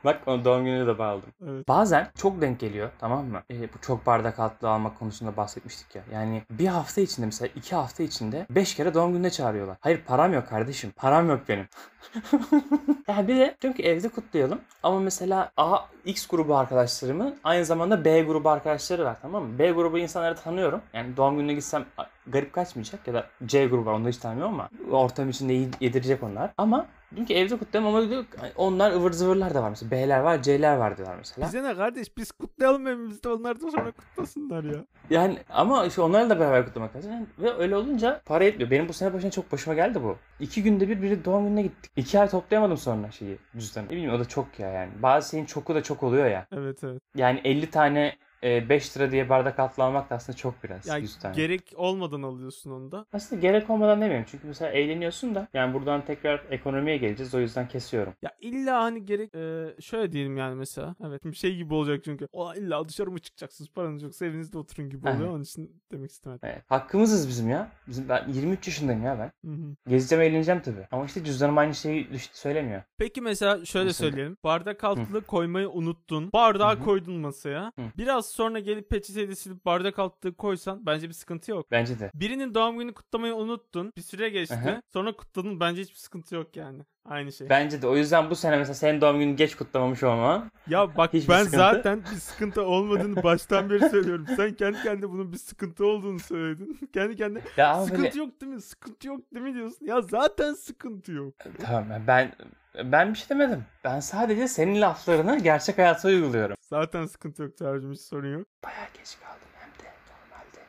[0.06, 1.30] Bak onun doğum gününü de bağladım.
[1.48, 1.68] Evet.
[1.68, 3.42] Bazen çok denk geliyor tamam mı?
[3.52, 6.04] E, bu çok bardak atlı almak konusunda bahsetmiştik ya.
[6.14, 9.78] Yani bir hafta içinde mesela iki hafta içinde beş kere doğum gününe çağırıyorlar.
[9.82, 10.92] Hayır param yok kardeşim.
[10.96, 11.68] Param yok benim.
[13.08, 14.62] yani bir de diyorum ki evde kutlayalım.
[14.84, 19.60] Ama mesela A, X grubu arkadaşlarımın aynı zamanda B grubu arkadaşları var tamam mı?
[19.60, 20.82] B grubu insanları tanıyorum.
[20.94, 21.86] Yani doğum gününe gitsem
[22.28, 26.52] garip kaçmayacak ya da C grubu var onu hiç tanımıyorum ama ortam içinde yedirecek onlar.
[26.58, 29.92] Ama diyorum ki evde kutlayalım ama diyor, onlar ıvır zıvırlar da var mesela.
[29.92, 31.48] B'ler var C'ler var diyorlar mesela.
[31.48, 34.86] Bize ne kardeş biz kutlayalım evimizde onlar da sonra kutlasınlar ya.
[35.10, 37.12] Yani ama işte onlarla da beraber kutlamak lazım.
[37.12, 38.72] Yani ve öyle olunca para etmiyor.
[38.72, 40.18] Benim bu sene başına çok başıma geldi bu.
[40.40, 41.92] İki günde bir biri doğum gününe gittik.
[41.96, 43.86] İki ay toplayamadım sonra şeyi cüzdanı.
[43.86, 44.92] Ne bileyim o da çok ya yani.
[45.04, 46.48] Bazı şeyin çoku da çok oluyor ya.
[46.52, 47.02] Evet evet.
[47.16, 50.88] Yani 50 tane 5 lira diye bardak altlı almak da aslında çok biraz.
[50.88, 51.36] Ya 100 tane.
[51.36, 53.06] gerek olmadan alıyorsun onu da.
[53.14, 54.26] aslında gerek olmadan demiyorum.
[54.32, 57.36] Çünkü mesela eğleniyorsun da yani buradan tekrar ekonomiye geleceğiz.
[57.36, 58.14] O yüzden kesiyorum.
[58.22, 60.96] Ya illa hani gerek e, şöyle diyelim yani mesela.
[61.08, 62.28] Evet bir şey gibi olacak çünkü.
[62.32, 65.30] O illa dışarı mı çıkacaksınız paranız yoksa evinizde oturun gibi oluyor.
[65.30, 66.40] Onun için demek istemedim.
[66.44, 66.64] Evet.
[66.68, 67.72] Hakkımızız bizim ya.
[67.88, 69.50] Bizim, ben 23 yaşındayım ya ben.
[69.50, 69.76] Hı hı.
[69.88, 70.88] Gezeceğim eğleneceğim tabii.
[70.92, 72.84] Ama işte cüzdanım aynı şeyi söylemiyor.
[72.98, 74.10] Peki mesela şöyle Mesela.
[74.10, 74.38] söyleyelim.
[74.44, 76.30] Bardak altlığı koymayı unuttun.
[76.34, 77.72] Bardağı koydun masaya.
[77.80, 77.82] Hı.
[77.98, 81.72] Biraz sonra gelip peçeteyi de silip bardak altlığı koysan bence bir sıkıntı yok.
[81.72, 82.12] Bence de.
[82.14, 83.94] Birinin doğum günü kutlamayı unuttun.
[83.98, 84.56] Bir süre geçti.
[84.56, 84.82] Aha.
[84.94, 85.60] Sonra kutladın.
[85.60, 86.82] Bence hiçbir sıkıntı yok yani.
[87.06, 87.50] Aynı şey.
[87.50, 87.88] Bence de.
[87.88, 90.52] O yüzden bu sene mesela senin doğum gününü geç kutlamamış olman.
[90.68, 91.58] Ya bak Hiçbir ben sıkıntı.
[91.58, 94.26] zaten bir sıkıntı olmadığını baştan beri söylüyorum.
[94.36, 96.80] Sen kendi kendine bunun bir sıkıntı olduğunu söyledin.
[96.94, 98.18] kendi kendine Ya sıkıntı böyle...
[98.20, 98.62] yok değil mi?
[98.62, 99.86] Sıkıntı yok değil mi diyorsun?
[99.86, 101.34] Ya zaten sıkıntı yok.
[101.62, 102.32] Tamam ben
[102.76, 103.66] ben bir şey demedim.
[103.84, 106.58] Ben sadece senin laflarını gerçek hayata uyguluyorum.
[106.62, 107.52] Zaten sıkıntı yok
[107.92, 108.48] hiç sorun yok.
[108.64, 110.62] Bayağı geç kaldım hem de normalde.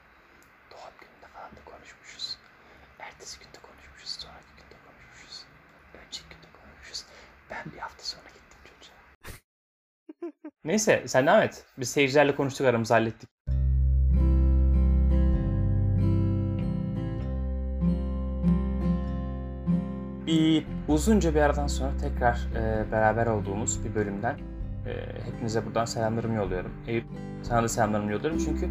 [0.70, 2.38] Doğum gününde falan da konuşmuşuz.
[2.98, 4.10] Ertesi günde konuşmuşuz.
[4.10, 5.44] Sonraki günde konuşmuşuz.
[5.94, 7.04] Önceki günde konuşmuşuz.
[7.50, 9.32] Ben bir hafta sonra gittim çocuğa.
[10.64, 11.64] Neyse sen devam et.
[11.78, 13.31] Biz seyircilerle konuştuk aramızı hallettik.
[20.32, 24.34] Bir uzunca bir aradan sonra tekrar e, beraber olduğumuz bir bölümden
[24.86, 24.92] e,
[25.26, 26.70] hepinize buradan selamlarımı yolluyorum.
[26.86, 27.04] Eyüp
[27.42, 28.68] sana da selamlarımı yolluyorum çünkü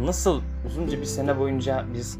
[0.00, 2.18] nasıl uzunca bir sene boyunca biz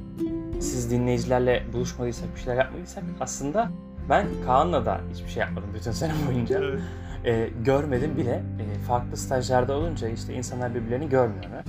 [0.60, 3.70] siz dinleyicilerle buluşmadıysak bir şeyler yapmadıysak aslında
[4.10, 6.58] ben Kaan'la da hiçbir şey yapmadım bütün sene boyunca.
[6.58, 6.80] Evet.
[7.24, 8.34] E, görmedim bile.
[8.34, 11.64] E, farklı stajlarda olunca işte insanlar birbirlerini görmüyorlar.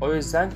[0.00, 0.50] O yüzden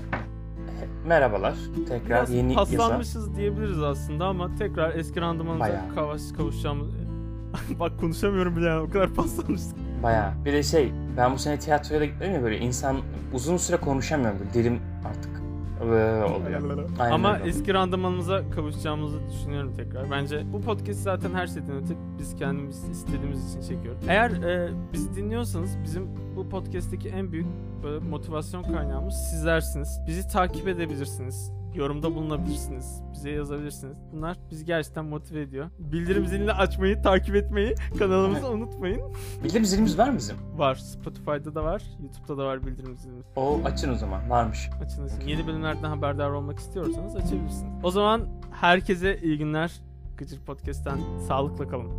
[1.07, 1.55] merhabalar.
[1.89, 2.77] Tekrar Biraz yeni yaza.
[2.77, 6.89] paslanmışız diyebiliriz aslında ama tekrar eski randımanımıza kavuş, kavuşacağımız...
[7.81, 9.75] Bak konuşamıyorum bile yani o kadar paslanmışız.
[10.03, 10.33] Bayağı.
[10.45, 12.97] Bir de şey ben bu sene tiyatroya da gitmedim ya böyle insan
[13.35, 14.39] uzun süre konuşamıyorum.
[14.41, 15.40] Böyle dilim artık
[15.85, 16.89] oluyor.
[16.99, 17.49] Aynen Ama öyle.
[17.49, 20.11] eski randımanımıza kavuşacağımızı düşünüyorum tekrar.
[20.11, 24.03] Bence bu podcast zaten her şeyden öte biz kendimiz istediğimiz için çekiyoruz.
[24.09, 27.47] Eğer e, bizi dinliyorsanız bizim bu podcast'teki en büyük
[27.83, 30.01] böyle motivasyon kaynağımız sizlersiniz.
[30.07, 31.53] Bizi takip edebilirsiniz.
[31.75, 33.03] Yorumda bulunabilirsiniz.
[33.13, 33.97] Bize yazabilirsiniz.
[34.13, 35.71] Bunlar bizi gerçekten motive ediyor.
[35.79, 39.03] Bildirim zilini açmayı, takip etmeyi, kanalımızı unutmayın.
[39.45, 40.37] Bildirim zilimiz var mı bizim?
[40.57, 40.75] Var.
[40.75, 41.83] Spotify'da da var.
[42.03, 43.25] YouTube'da da var bildirim zilimiz.
[43.37, 44.31] O açın o zaman.
[44.31, 44.71] Varmış.
[44.85, 45.13] Açınız.
[45.27, 47.73] Yeni bölümlerden haberdar olmak istiyorsanız açabilirsiniz.
[47.83, 49.73] O zaman herkese iyi günler.
[50.17, 50.99] Gıcır Podcast'ten
[51.29, 51.91] sağlıkla kalın.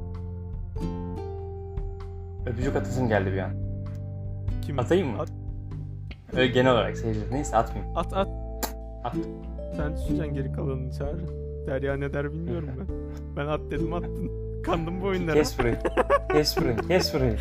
[2.45, 3.51] Öpücük atasım geldi bir an.
[4.61, 4.79] Kim?
[4.79, 5.21] Atayım mı?
[5.21, 5.31] At,
[6.33, 7.31] Öyle genel olarak seyirciler.
[7.31, 7.97] Neyse atmayayım.
[7.97, 8.13] at.
[8.13, 8.27] at.
[9.03, 9.15] At.
[9.75, 11.19] Sen susacaksın geri kalanını çağır.
[11.67, 12.87] Derya ne der bilmiyorum ben.
[13.37, 14.31] Ben at dedim attın.
[14.63, 15.35] Kandım bu oyunlara.
[15.35, 15.77] Kes burayı.
[16.31, 16.77] Kes burayı.
[16.77, 17.37] Kes burayı.